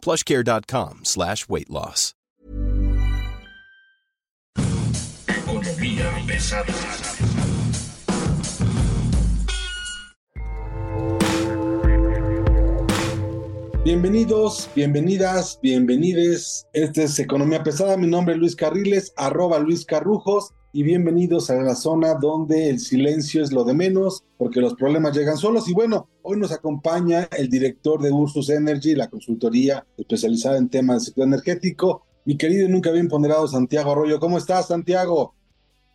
plushcare.com 0.00 1.00
slash 1.04 1.48
weight 1.48 1.70
loss. 1.70 2.14
Bienvenidos, 13.82 14.68
bienvenidas, 14.74 15.58
bienvenides. 15.62 16.66
Este 16.72 17.04
es 17.04 17.18
Economía 17.18 17.62
Pesada. 17.62 17.96
Mi 17.96 18.06
nombre 18.06 18.34
es 18.34 18.40
Luis 18.40 18.54
Carriles, 18.54 19.12
arroba 19.16 19.58
Luis 19.58 19.84
Carrujos. 19.84 20.52
Y 20.72 20.84
bienvenidos 20.84 21.50
a 21.50 21.60
la 21.60 21.74
zona 21.74 22.14
donde 22.14 22.70
el 22.70 22.78
silencio 22.78 23.42
es 23.42 23.50
lo 23.50 23.64
de 23.64 23.74
menos, 23.74 24.22
porque 24.38 24.60
los 24.60 24.74
problemas 24.74 25.16
llegan 25.16 25.36
solos. 25.36 25.68
Y 25.68 25.74
bueno, 25.74 26.08
hoy 26.22 26.38
nos 26.38 26.52
acompaña 26.52 27.28
el 27.36 27.50
director 27.50 28.00
de 28.00 28.12
Ursus 28.12 28.50
Energy, 28.50 28.94
la 28.94 29.10
consultoría 29.10 29.84
especializada 29.98 30.58
en 30.58 30.68
temas 30.68 30.98
del 30.98 31.06
sector 31.06 31.26
energético, 31.26 32.06
mi 32.24 32.36
querido 32.36 32.68
y 32.68 32.70
nunca 32.70 32.92
bien 32.92 33.08
ponderado 33.08 33.48
Santiago 33.48 33.90
Arroyo. 33.90 34.20
¿Cómo 34.20 34.38
estás, 34.38 34.68
Santiago? 34.68 35.34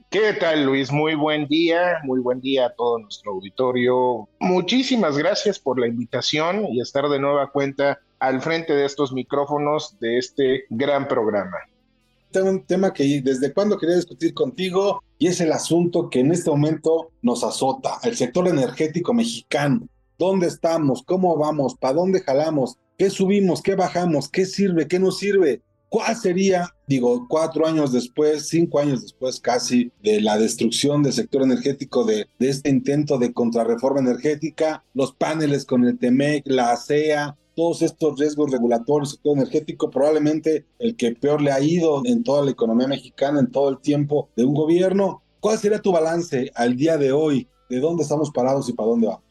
¿Qué 0.09 0.33
tal, 0.33 0.65
Luis? 0.65 0.91
Muy 0.91 1.15
buen 1.15 1.47
día, 1.47 1.99
muy 2.03 2.19
buen 2.19 2.41
día 2.41 2.65
a 2.65 2.75
todo 2.75 2.99
nuestro 2.99 3.31
auditorio. 3.31 4.27
Muchísimas 4.41 5.17
gracias 5.17 5.57
por 5.57 5.79
la 5.79 5.87
invitación 5.87 6.65
y 6.65 6.81
estar 6.81 7.07
de 7.07 7.19
nueva 7.19 7.49
cuenta 7.49 7.99
al 8.19 8.41
frente 8.41 8.73
de 8.73 8.83
estos 8.83 9.13
micrófonos 9.13 9.97
de 10.01 10.17
este 10.17 10.65
gran 10.69 11.07
programa. 11.07 11.59
Un 12.43 12.65
tema 12.65 12.91
que 12.91 13.21
desde 13.21 13.53
cuando 13.53 13.77
quería 13.77 13.95
discutir 13.95 14.33
contigo 14.33 15.01
y 15.17 15.27
es 15.27 15.39
el 15.39 15.53
asunto 15.53 16.09
que 16.09 16.19
en 16.19 16.33
este 16.33 16.49
momento 16.49 17.11
nos 17.21 17.45
azota, 17.45 17.97
el 18.03 18.17
sector 18.17 18.47
energético 18.49 19.13
mexicano. 19.13 19.87
¿Dónde 20.17 20.47
estamos? 20.47 21.01
¿Cómo 21.03 21.37
vamos? 21.37 21.75
¿Para 21.75 21.93
dónde 21.93 22.21
jalamos? 22.21 22.77
¿Qué 22.97 23.09
subimos? 23.09 23.61
¿Qué 23.61 23.75
bajamos? 23.75 24.27
¿Qué 24.27 24.45
sirve? 24.45 24.87
¿Qué 24.87 24.99
no 24.99 25.11
sirve? 25.11 25.61
¿Cuál 25.87 26.15
sería, 26.17 26.67
digo, 26.87 27.25
cuatro 27.29 27.65
años 27.65 27.93
después, 27.93 28.49
cinco 28.49 28.79
años 28.79 29.01
después 29.01 29.39
casi, 29.39 29.93
de 30.03 30.19
la 30.19 30.37
destrucción 30.37 31.03
del 31.03 31.13
sector 31.13 31.41
energético, 31.43 32.03
de, 32.03 32.27
de 32.37 32.49
este 32.49 32.69
intento 32.69 33.17
de 33.17 33.31
contrarreforma 33.31 34.01
energética, 34.01 34.83
los 34.93 35.13
paneles 35.13 35.63
con 35.63 35.85
el 35.85 35.97
TEMEC, 35.97 36.43
la 36.47 36.71
ASEA, 36.71 37.37
todos 37.55 37.81
estos 37.81 38.19
riesgos 38.19 38.51
regulatorios 38.51 39.09
del 39.09 39.15
sector 39.15 39.37
energético, 39.37 39.89
probablemente 39.89 40.65
el 40.79 40.95
que 40.95 41.15
peor 41.15 41.41
le 41.41 41.51
ha 41.51 41.59
ido 41.59 42.01
en 42.05 42.23
toda 42.23 42.43
la 42.43 42.51
economía 42.51 42.87
mexicana 42.87 43.39
en 43.39 43.51
todo 43.51 43.69
el 43.69 43.79
tiempo 43.79 44.29
de 44.35 44.45
un 44.45 44.53
gobierno. 44.53 45.23
¿Cuál 45.39 45.57
sería 45.57 45.81
tu 45.81 45.91
balance 45.91 46.51
al 46.55 46.75
día 46.75 46.97
de 46.97 47.11
hoy? 47.11 47.47
¿De 47.69 47.79
dónde 47.79 48.03
estamos 48.03 48.31
parados 48.31 48.69
y 48.69 48.73
para 48.73 48.89
dónde 48.89 49.07
vamos? 49.07 49.23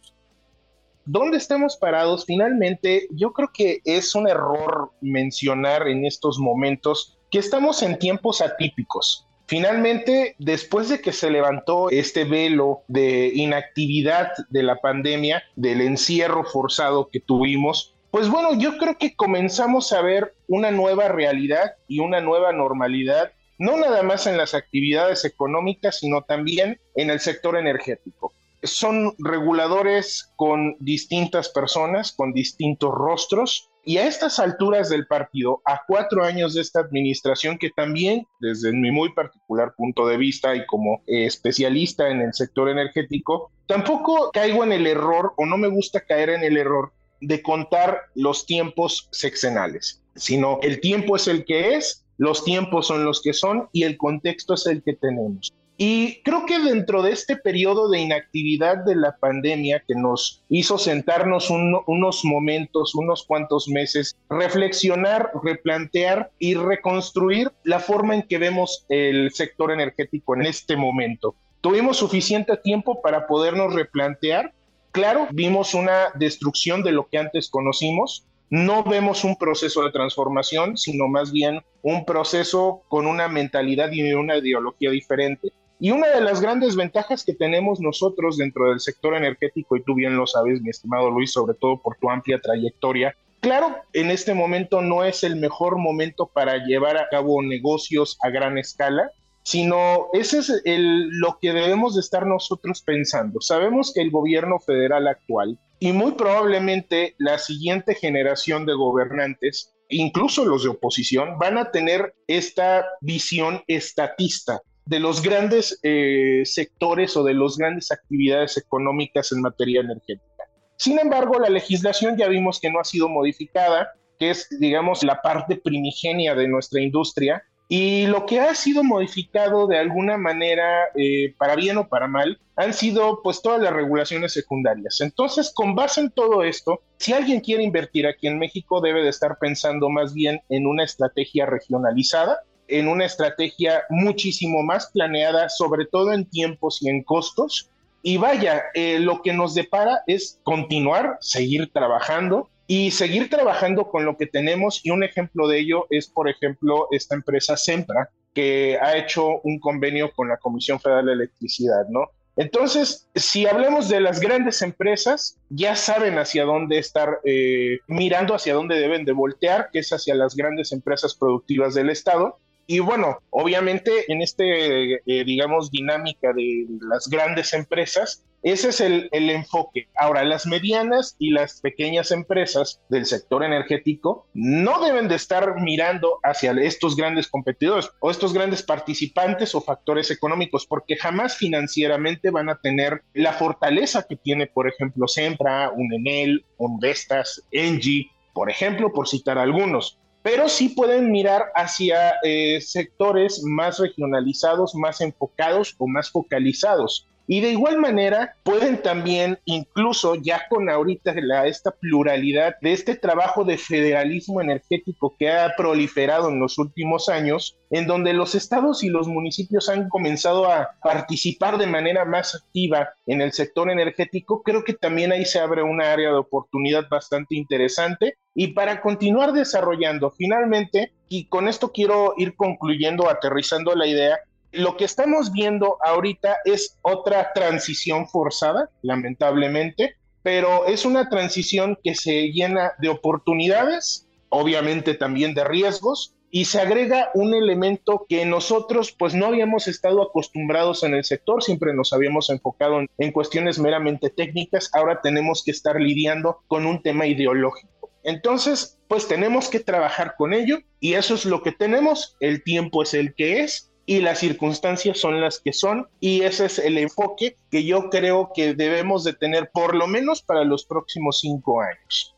¿Dónde 1.07 1.37
estamos 1.37 1.77
parados? 1.77 2.25
Finalmente, 2.25 3.07
yo 3.11 3.33
creo 3.33 3.51
que 3.53 3.81
es 3.85 4.15
un 4.15 4.27
error 4.27 4.91
mencionar 5.03 5.87
en 5.87 6.07
estos 6.07 6.39
momentos 6.39 7.19
que 7.31 7.39
estamos 7.39 7.83
en 7.83 7.99
tiempos 7.99 8.41
atípicos. 8.41 9.27
Finalmente, 9.47 10.35
después 10.39 10.89
de 10.89 11.03
que 11.03 11.13
se 11.13 11.31
levantó 11.31 11.91
este 11.91 12.25
velo 12.25 12.83
de 12.89 13.31
inactividad 13.35 14.29
de 14.49 14.63
la 14.63 14.77
pandemia, 14.77 15.43
del 15.55 15.83
encierro 15.83 16.45
forzado 16.45 17.11
que 17.13 17.21
tuvimos, 17.21 17.94
pues 18.15 18.29
bueno, 18.29 18.55
yo 18.57 18.79
creo 18.79 18.97
que 18.97 19.17
comenzamos 19.17 19.93
a 19.93 20.01
ver 20.01 20.37
una 20.47 20.71
nueva 20.71 21.09
realidad 21.09 21.73
y 21.89 21.99
una 21.99 22.21
nueva 22.21 22.53
normalidad, 22.53 23.33
no 23.59 23.77
nada 23.77 24.05
más 24.05 24.29
en 24.29 24.37
las 24.37 24.55
actividades 24.55 25.25
económicas, 25.25 25.99
sino 25.99 26.23
también 26.23 26.79
en 26.95 27.11
el 27.11 27.19
sector 27.19 27.57
energético 27.57 28.33
son 28.63 29.15
reguladores 29.19 30.33
con 30.37 30.77
distintas 30.81 31.49
personas, 31.51 32.13
con 32.13 32.33
distintos 32.33 32.93
rostros. 32.95 33.71
Y 33.87 33.99
a 33.99 34.07
estas 34.07 34.39
alturas 34.39 34.89
del 34.89 35.07
partido, 35.07 35.61
a 35.67 35.83
cuatro 35.87 36.25
años 36.25 36.55
de 36.55 36.63
esta 36.63 36.81
administración, 36.81 37.59
que 37.59 37.69
también, 37.69 38.27
desde 38.41 38.73
mi 38.73 38.91
muy 38.91 39.13
particular 39.13 39.75
punto 39.77 40.07
de 40.07 40.17
vista 40.17 40.55
y 40.55 40.65
como 40.65 41.03
eh, 41.07 41.27
especialista 41.27 42.09
en 42.09 42.23
el 42.23 42.33
sector 42.33 42.71
energético, 42.71 43.51
tampoco 43.67 44.31
caigo 44.33 44.65
en 44.65 44.73
el 44.73 44.87
error 44.87 45.35
o 45.37 45.45
no 45.45 45.59
me 45.59 45.69
gusta 45.69 46.01
caer 46.01 46.31
en 46.31 46.45
el 46.45 46.57
error 46.57 46.93
de 47.27 47.43
contar 47.43 48.03
los 48.15 48.47
tiempos 48.47 49.09
sexenales, 49.13 50.03
sino 50.15 50.59
el 50.63 50.81
tiempo 50.81 51.17
es 51.17 51.29
el 51.29 51.45
que 51.45 51.75
es, 51.75 52.05
los 52.19 52.45
tiempos 52.45 52.87
son 52.87 53.05
los 53.05 53.21
que 53.23 53.33
son 53.33 53.69
y 53.73 53.83
el 53.83 53.97
contexto 53.97 54.55
es 54.55 54.67
el 54.67 54.83
que 54.83 54.95
tenemos. 54.95 55.53
Y 55.77 56.23
creo 56.23 56.47
que 56.47 56.61
dentro 56.61 57.03
de 57.03 57.11
este 57.11 57.37
periodo 57.37 57.89
de 57.89 57.99
inactividad 57.99 58.85
de 58.85 58.95
la 58.95 59.17
pandemia 59.17 59.83
que 59.87 59.97
nos 59.97 60.45
hizo 60.49 60.79
sentarnos 60.79 61.51
unos 61.51 62.25
momentos, 62.25 62.95
unos 62.95 63.25
cuantos 63.25 63.67
meses, 63.69 64.17
reflexionar, 64.31 65.33
replantear 65.43 66.31
y 66.39 66.55
reconstruir 66.55 67.51
la 67.65 67.81
forma 67.81 68.15
en 68.15 68.23
que 68.23 68.39
vemos 68.39 68.87
el 68.89 69.33
sector 69.33 69.73
energético 69.73 70.37
en 70.37 70.43
este 70.43 70.77
momento. 70.77 71.35
Tuvimos 71.61 71.97
suficiente 71.97 72.57
tiempo 72.59 73.03
para 73.03 73.27
podernos 73.27 73.75
replantear. 73.75 74.53
Claro, 74.95 75.27
vimos 75.33 75.75
una 75.75 76.13
destrucción 76.15 76.85
de 76.85 76.93
lo 76.93 77.09
que 77.09 77.19
antes 77.19 77.51
conocimos, 77.51 78.29
no 78.49 78.85
vemos 78.85 79.25
un 79.25 79.35
proceso 79.35 79.83
de 79.83 79.91
transformación, 79.91 80.77
sino 80.77 81.09
más 81.09 81.33
bien 81.33 81.63
un 81.83 82.05
proceso 82.05 82.83
con 82.87 83.09
una 83.09 83.27
mentalidad 83.27 83.91
y 83.91 84.13
una 84.13 84.37
ideología 84.37 84.93
diferente. 84.93 85.53
Y 85.81 85.91
una 85.91 86.07
de 86.07 86.21
las 86.21 86.41
grandes 86.41 86.77
ventajas 86.77 87.25
que 87.25 87.35
tenemos 87.35 87.81
nosotros 87.81 88.37
dentro 88.37 88.69
del 88.69 88.79
sector 88.79 89.17
energético, 89.17 89.77
y 89.77 89.83
tú 89.83 89.97
bien 89.97 90.17
lo 90.17 90.29
sabes, 90.29 90.63
mi 90.63 90.71
estimado 90.71 91.11
Luis, 91.11 91.33
sobre 91.33 91.55
todo 91.55 91.83
por 91.83 91.97
tu 91.97 92.09
amplia 92.09 92.41
trayectoria, 92.41 93.17
claro, 93.41 93.75
en 93.95 94.13
este 94.13 94.33
momento 94.33 94.81
no 94.81 95.03
es 95.03 95.25
el 95.25 95.35
mejor 95.35 95.77
momento 95.77 96.27
para 96.27 96.65
llevar 96.65 96.99
a 96.99 97.09
cabo 97.09 97.43
negocios 97.43 98.17
a 98.23 98.31
gran 98.31 98.59
escala, 98.59 99.11
sino 99.45 100.09
ese 100.15 100.39
es 100.39 100.63
el, 100.65 101.09
lo 101.21 101.39
que 101.41 101.53
debemos 101.53 101.95
de 101.95 102.01
estar 102.01 102.27
nosotros 102.27 102.83
pensando. 102.83 103.41
Sabemos 103.41 103.93
que 103.95 104.01
el 104.01 104.11
gobierno 104.11 104.59
federal 104.59 105.07
actual 105.07 105.59
y 105.79 105.93
muy 105.93 106.13
probablemente 106.13 107.15
la 107.19 107.39
siguiente 107.39 107.95
generación 107.95 108.65
de 108.65 108.75
gobernantes, 108.75 109.75
incluso 109.91 110.47
los 110.47 110.65
de 110.65 110.71
oposición, 110.71 111.39
van 111.39 111.59
a 111.59 111.71
tener 111.71 112.15
esta 112.27 112.87
visión 113.03 113.63
estatista 113.67 114.61
de 114.87 114.99
los 114.99 115.23
grandes 115.23 115.79
eh, 115.83 116.43
sectores 116.45 117.17
o 117.17 117.23
de 117.23 117.35
las 117.35 117.57
grandes 117.57 117.93
actividades 117.93 118.57
económicas 118.57 119.31
en 119.33 119.43
materia 119.43 119.81
energética. 119.81 120.45
Sin 120.77 120.99
embargo, 120.99 121.39
la 121.39 121.51
legislación 121.51 122.17
ya 122.17 122.29
vimos 122.29 122.61
que 122.61 122.71
no 122.71 122.81
ha 122.81 122.85
sido 122.85 123.09
modificada, 123.09 123.93
que 124.19 124.31
es, 124.31 124.49
digamos, 124.59 125.03
la 125.03 125.21
parte 125.23 125.57
primigenia 125.57 126.35
de 126.35 126.49
nuestra 126.49 126.81
industria, 126.81 127.43
y 127.69 128.07
lo 128.07 128.27
que 128.27 128.41
ha 128.41 128.55
sido 128.55 128.85
modificado 128.85 129.67
de 129.67 129.79
alguna 129.79 130.19
manera, 130.19 130.89
eh, 130.95 131.35
para 131.39 131.57
bien 131.57 131.79
o 131.79 131.89
para 131.89 132.07
mal, 132.07 132.39
han 132.57 132.75
sido 132.75 133.21
pues 133.23 133.41
todas 133.41 133.61
las 133.61 133.73
regulaciones 133.73 134.33
secundarias. 134.33 135.01
Entonces, 135.01 135.51
con 135.55 135.75
base 135.75 136.03
en 136.03 136.11
todo 136.11 136.45
esto, 136.45 136.83
si 136.99 137.13
alguien 137.13 137.41
quiere 137.41 137.63
invertir 137.63 138.07
aquí 138.07 138.27
en 138.27 138.39
México, 138.39 138.81
debe 138.81 139.03
de 139.03 139.09
estar 139.09 139.39
pensando 139.39 139.89
más 139.89 140.13
bien 140.13 140.43
en 140.51 140.67
una 140.67 140.85
estrategia 140.85 141.47
regionalizada, 141.47 142.41
en 142.69 142.87
una 142.87 143.07
estrategia 143.07 143.85
muchísimo 143.89 144.63
más 144.63 144.91
planeada, 144.93 145.49
sobre 145.49 145.87
todo 145.87 146.13
en 146.13 146.27
tiempos 146.27 146.83
y 146.83 146.91
en 146.91 147.03
costos. 147.03 147.71
Y 148.03 148.19
vaya, 148.19 148.65
eh, 148.75 148.99
lo 148.99 149.23
que 149.23 149.33
nos 149.33 149.55
depara 149.55 150.03
es 150.07 150.39
continuar, 150.45 151.17
seguir 151.21 151.73
trabajando 151.73 152.51
y 152.67 152.91
seguir 152.91 153.29
trabajando 153.31 153.89
con 153.89 154.05
lo 154.05 154.17
que 154.17 154.27
tenemos. 154.27 154.81
Y 154.85 154.91
un 154.91 155.05
ejemplo 155.05 155.49
de 155.49 155.61
ello 155.61 155.87
es, 155.91 156.09
por 156.09 156.29
ejemplo, 156.29 156.89
esta 156.91 157.15
empresa 157.15 157.57
Sempra, 157.57 158.11
que 158.33 158.79
ha 158.81 158.97
hecho 158.97 159.41
un 159.43 159.59
convenio 159.61 160.13
con 160.13 160.29
la 160.29 160.37
Comisión 160.37 160.81
Federal 160.81 161.07
de 161.07 161.13
Electricidad, 161.13 161.87
¿no? 161.89 162.11
Entonces, 162.37 163.09
si 163.15 163.47
hablamos 163.47 163.89
de 163.89 164.01
las 164.01 164.19
grandes 164.19 164.61
empresas, 164.63 165.39
ya 165.51 165.77
saben 165.77 166.19
hacia 166.19 166.45
dónde 166.45 166.79
estar 166.79 167.21
eh, 167.25 167.79
mirando, 167.87 168.35
hacia 168.35 168.55
dónde 168.55 168.81
deben 168.81 169.05
de 169.05 169.13
voltear, 169.13 169.71
que 169.73 169.79
es 169.79 169.93
hacia 169.93 170.17
las 170.17 170.35
grandes 170.35 170.73
empresas 170.73 171.15
productivas 171.15 171.75
del 171.75 171.91
Estado, 171.91 172.39
Y 172.67 172.79
bueno, 172.79 173.19
obviamente 173.31 174.11
en 174.11 174.23
este, 174.23 174.95
eh, 174.95 175.25
digamos, 175.25 175.71
dinámica 175.71 176.33
de 176.33 176.67
las 176.81 177.09
grandes 177.09 177.53
empresas, 177.53 178.25
ese 178.45 178.69
es 178.69 178.81
el, 178.83 179.09
el, 179.13 179.31
enfoque. 179.31 179.89
Ahora, 179.97 180.23
las 180.23 180.47
medianas 180.47 181.17
y 181.19 181.31
las 181.31 181.63
pequeñas 181.63 182.11
empresas 182.11 182.79
del 182.91 183.07
sector 183.07 183.43
energético 183.43 184.27
no 184.35 184.85
deben 184.85 185.09
de 185.09 185.15
estar 185.15 185.61
mirando 185.63 186.21
hacia 186.23 186.53
estos 186.53 186.95
grandes 186.95 187.27
competidores 187.27 187.91
o 188.01 188.11
estos 188.11 188.35
grandes 188.35 188.63
participantes 188.63 189.55
o 189.55 189.63
factores 189.63 190.11
económicos, 190.11 190.67
porque 190.67 190.97
jamás 190.97 191.37
financieramente 191.39 192.29
van 192.31 192.51
a 192.51 192.61
tener 192.61 193.03
la 193.15 193.33
fortaleza 193.33 194.05
que 194.07 194.17
tiene, 194.17 194.47
por 194.47 194.69
ejemplo, 194.69 195.09
Sempra, 195.09 195.73
Unenel, 195.75 196.45
Vestas, 196.81 197.43
Engie, 197.51 198.11
por 198.35 198.51
ejemplo, 198.51 198.93
por 198.93 199.09
citar 199.09 199.39
algunos 199.39 199.99
pero 200.25 200.49
sí 200.49 200.71
pueden 200.71 201.13
mirar 201.13 201.53
hacia 201.55 202.15
eh, 202.23 202.59
sectores 202.63 203.43
más 203.45 203.79
regionalizados, 203.79 204.75
más 204.75 205.03
enfocados 205.03 205.75
o 205.77 205.87
más 205.87 206.11
focalizados. 206.11 207.07
Y 207.27 207.41
de 207.41 207.51
igual 207.51 207.79
manera 207.79 208.37
pueden 208.43 208.83
también, 208.83 209.39
incluso 209.47 210.15
ya 210.17 210.43
con 210.49 210.69
ahorita 210.69 211.15
la, 211.17 211.47
esta 211.47 211.71
pluralidad 211.71 212.57
de 212.61 212.73
este 212.73 212.97
trabajo 212.97 213.45
de 213.45 213.57
federalismo 213.57 214.43
energético 214.43 215.17
que 215.19 215.31
ha 215.31 215.55
proliferado 215.57 216.29
en 216.29 216.39
los 216.39 216.59
últimos 216.59 217.09
años, 217.09 217.57
en 217.71 217.87
donde 217.87 218.13
los 218.13 218.35
estados 218.35 218.85
y 218.85 218.89
los 218.89 219.09
municipios 219.09 219.69
han 219.69 219.89
comenzado 219.89 220.51
a 220.51 220.71
participar 220.83 221.57
de 221.57 221.67
manera 221.67 222.05
más 222.05 222.35
activa 222.35 222.91
en 223.07 223.23
el 223.23 223.33
sector 223.33 223.71
energético, 223.71 224.43
creo 224.43 224.63
que 224.63 224.75
también 224.75 225.11
ahí 225.11 225.25
se 225.25 225.41
abre 225.41 225.63
una 225.63 225.93
área 225.93 226.11
de 226.11 226.17
oportunidad 226.17 226.89
bastante 226.91 227.37
interesante. 227.37 228.17
Y 228.35 228.49
para 228.49 228.81
continuar 228.81 229.33
desarrollando, 229.33 230.11
finalmente, 230.11 230.93
y 231.09 231.27
con 231.27 231.49
esto 231.49 231.73
quiero 231.73 232.15
ir 232.17 232.35
concluyendo, 232.35 233.09
aterrizando 233.09 233.75
la 233.75 233.87
idea, 233.87 234.19
lo 234.55 234.77
que 234.77 234.85
estamos 234.85 235.33
viendo 235.33 235.79
ahorita 235.85 236.39
es 236.45 236.79
otra 236.83 237.33
transición 237.35 238.09
forzada, 238.09 238.71
lamentablemente, 238.83 239.97
pero 240.23 240.67
es 240.67 240.85
una 240.85 241.09
transición 241.09 241.79
que 241.83 241.95
se 241.95 242.33
llena 242.33 242.73
de 242.79 242.89
oportunidades, 242.89 244.09
obviamente 244.29 244.95
también 244.95 245.35
de 245.35 245.45
riesgos, 245.45 246.15
y 246.31 246.47
se 246.47 246.61
agrega 246.61 247.11
un 247.15 247.35
elemento 247.35 248.07
que 248.09 248.25
nosotros 248.25 248.91
pues 248.99 249.15
no 249.15 249.27
habíamos 249.27 249.69
estado 249.69 250.03
acostumbrados 250.03 250.83
en 250.83 250.95
el 250.95 251.05
sector, 251.05 251.43
siempre 251.45 251.75
nos 251.75 251.93
habíamos 251.93 252.29
enfocado 252.31 252.81
en, 252.81 252.89
en 252.99 253.13
cuestiones 253.13 253.59
meramente 253.59 254.11
técnicas, 254.11 254.71
ahora 254.73 255.01
tenemos 255.01 255.45
que 255.45 255.53
estar 255.53 255.81
lidiando 255.81 256.41
con 256.49 256.67
un 256.67 256.83
tema 256.83 257.07
ideológico. 257.07 257.91
Entonces, 258.03 258.79
pues 258.89 259.07
tenemos 259.09 259.49
que 259.49 259.61
trabajar 259.61 260.15
con 260.19 260.35
ello 260.35 260.59
y 260.81 260.95
eso 260.95 261.15
es 261.15 261.25
lo 261.25 261.43
que 261.43 261.53
tenemos, 261.53 262.17
el 262.21 262.43
tiempo 262.43 262.83
es 262.83 262.95
el 262.95 263.15
que 263.15 263.41
es 263.41 263.74
y 263.87 264.01
las 264.01 264.19
circunstancias 264.19 264.99
son 264.99 265.21
las 265.21 265.39
que 265.41 265.53
son 265.53 265.89
y 266.01 266.23
ese 266.23 266.47
es 266.47 266.59
el 266.59 266.79
enfoque 266.79 267.37
que 267.51 267.65
yo 267.65 267.91
creo 267.91 268.31
que 268.35 268.55
debemos 268.55 269.05
de 269.05 269.13
tener 269.13 269.51
por 269.53 269.75
lo 269.75 269.87
menos 269.87 270.23
para 270.23 270.45
los 270.45 270.65
próximos 270.65 271.21
cinco 271.21 271.61
años. 271.61 272.15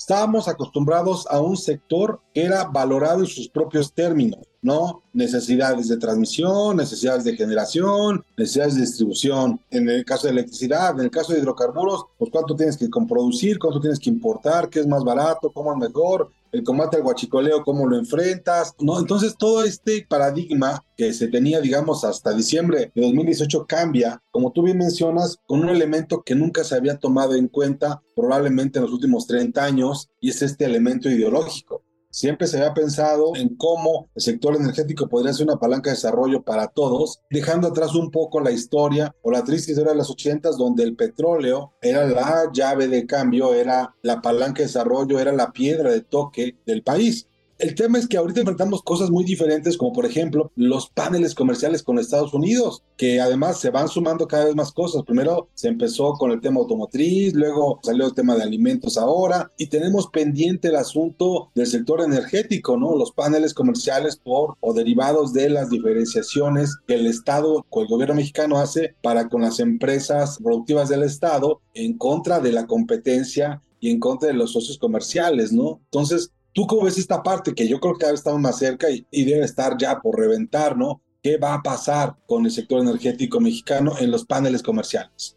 Estábamos 0.00 0.48
acostumbrados 0.48 1.26
a 1.30 1.40
un 1.40 1.58
sector 1.58 2.20
que 2.32 2.42
era 2.42 2.64
valorado 2.64 3.20
en 3.20 3.26
sus 3.26 3.48
propios 3.48 3.92
términos, 3.92 4.40
¿no? 4.62 5.02
Necesidades 5.12 5.88
de 5.88 5.98
transmisión, 5.98 6.78
necesidades 6.78 7.22
de 7.22 7.36
generación, 7.36 8.24
necesidades 8.36 8.76
de 8.76 8.80
distribución. 8.80 9.60
En 9.70 9.88
el 9.90 10.04
caso 10.06 10.26
de 10.26 10.32
electricidad, 10.32 10.98
en 10.98 11.04
el 11.04 11.10
caso 11.10 11.34
de 11.34 11.40
hidrocarburos, 11.40 12.06
pues 12.18 12.30
cuánto 12.30 12.56
tienes 12.56 12.78
que 12.78 12.88
producir, 13.06 13.58
cuánto 13.58 13.78
tienes 13.78 14.00
que 14.00 14.08
importar, 14.08 14.70
qué 14.70 14.80
es 14.80 14.86
más 14.86 15.04
barato, 15.04 15.52
cómo 15.52 15.70
es 15.72 15.78
mejor, 15.78 16.32
el 16.52 16.64
combate 16.64 16.96
al 16.96 17.02
guachicoleo, 17.02 17.62
cómo 17.64 17.86
lo 17.86 17.96
enfrentas, 17.96 18.74
¿no? 18.80 18.98
Entonces 18.98 19.36
todo 19.38 19.64
este 19.64 20.06
paradigma 20.08 20.84
que 20.96 21.12
se 21.12 21.28
tenía, 21.28 21.60
digamos, 21.60 22.04
hasta 22.04 22.32
diciembre 22.32 22.92
de 22.94 23.02
2018 23.02 23.66
cambia, 23.66 24.22
como 24.30 24.52
tú 24.52 24.62
bien 24.62 24.78
mencionas, 24.78 25.38
con 25.46 25.60
un 25.60 25.68
elemento 25.68 26.22
que 26.22 26.34
nunca 26.34 26.64
se 26.64 26.74
había 26.74 26.98
tomado 26.98 27.34
en 27.34 27.48
cuenta 27.48 28.02
probablemente 28.14 28.78
en 28.78 28.84
los 28.84 28.92
últimos 28.92 29.26
30 29.26 29.64
años, 29.64 30.10
y 30.20 30.30
es 30.30 30.42
este 30.42 30.64
elemento 30.64 31.08
ideológico. 31.08 31.82
Siempre 32.12 32.48
se 32.48 32.56
había 32.56 32.74
pensado 32.74 33.36
en 33.36 33.54
cómo 33.56 34.08
el 34.16 34.22
sector 34.22 34.56
energético 34.56 35.08
podría 35.08 35.32
ser 35.32 35.46
una 35.46 35.60
palanca 35.60 35.90
de 35.90 35.96
desarrollo 35.96 36.42
para 36.42 36.66
todos, 36.66 37.20
dejando 37.30 37.68
atrás 37.68 37.94
un 37.94 38.10
poco 38.10 38.40
la 38.40 38.50
historia 38.50 39.14
o 39.22 39.30
la 39.30 39.44
triste 39.44 39.70
historia 39.70 39.92
de 39.92 39.98
los 39.98 40.10
ochentas, 40.10 40.58
donde 40.58 40.82
el 40.82 40.96
petróleo 40.96 41.72
era 41.80 42.04
la 42.06 42.50
llave 42.52 42.88
de 42.88 43.06
cambio, 43.06 43.54
era 43.54 43.94
la 44.02 44.20
palanca 44.20 44.58
de 44.58 44.66
desarrollo, 44.66 45.20
era 45.20 45.32
la 45.32 45.52
piedra 45.52 45.90
de 45.90 46.00
toque 46.00 46.56
del 46.66 46.82
país. 46.82 47.28
El 47.60 47.74
tema 47.74 47.98
es 47.98 48.08
que 48.08 48.16
ahorita 48.16 48.40
enfrentamos 48.40 48.82
cosas 48.82 49.10
muy 49.10 49.22
diferentes, 49.22 49.76
como 49.76 49.92
por 49.92 50.06
ejemplo 50.06 50.50
los 50.56 50.88
paneles 50.88 51.34
comerciales 51.34 51.82
con 51.82 51.98
Estados 51.98 52.32
Unidos, 52.32 52.82
que 52.96 53.20
además 53.20 53.60
se 53.60 53.68
van 53.68 53.88
sumando 53.88 54.26
cada 54.26 54.46
vez 54.46 54.56
más 54.56 54.72
cosas. 54.72 55.02
Primero 55.02 55.50
se 55.52 55.68
empezó 55.68 56.14
con 56.14 56.30
el 56.30 56.40
tema 56.40 56.60
automotriz, 56.60 57.34
luego 57.34 57.78
salió 57.82 58.06
el 58.06 58.14
tema 58.14 58.34
de 58.34 58.44
alimentos 58.44 58.96
ahora, 58.96 59.52
y 59.58 59.66
tenemos 59.66 60.06
pendiente 60.06 60.68
el 60.68 60.76
asunto 60.76 61.50
del 61.54 61.66
sector 61.66 62.00
energético, 62.00 62.78
¿no? 62.78 62.96
Los 62.96 63.12
paneles 63.12 63.52
comerciales 63.52 64.16
por 64.16 64.56
o 64.60 64.72
derivados 64.72 65.34
de 65.34 65.50
las 65.50 65.68
diferenciaciones 65.68 66.78
que 66.86 66.94
el 66.94 67.06
Estado 67.06 67.66
o 67.68 67.82
el 67.82 67.88
gobierno 67.88 68.14
mexicano 68.14 68.56
hace 68.56 68.94
para 69.02 69.28
con 69.28 69.42
las 69.42 69.60
empresas 69.60 70.38
productivas 70.42 70.88
del 70.88 71.02
Estado 71.02 71.60
en 71.74 71.98
contra 71.98 72.40
de 72.40 72.52
la 72.52 72.66
competencia 72.66 73.60
y 73.80 73.90
en 73.90 74.00
contra 74.00 74.28
de 74.28 74.34
los 74.34 74.52
socios 74.52 74.78
comerciales, 74.78 75.52
¿no? 75.52 75.80
Entonces, 75.84 76.32
¿Tú 76.52 76.66
cómo 76.66 76.84
ves 76.84 76.98
esta 76.98 77.22
parte 77.22 77.54
que 77.54 77.68
yo 77.68 77.78
creo 77.78 77.96
que 77.96 78.06
vez 78.06 78.14
estamos 78.14 78.40
más 78.40 78.58
cerca 78.58 78.88
y, 78.90 79.24
debe 79.24 79.44
estar 79.44 79.76
ya 79.78 80.00
por 80.00 80.18
reventar, 80.18 80.76
¿no? 80.76 81.00
¿Qué 81.22 81.36
va 81.36 81.54
a 81.54 81.62
pasar 81.62 82.16
con 82.26 82.44
el 82.44 82.50
sector 82.50 82.80
energético 82.80 83.40
mexicano 83.40 83.92
en 83.98 84.10
los 84.10 84.24
paneles 84.24 84.62
comerciales? 84.62 85.36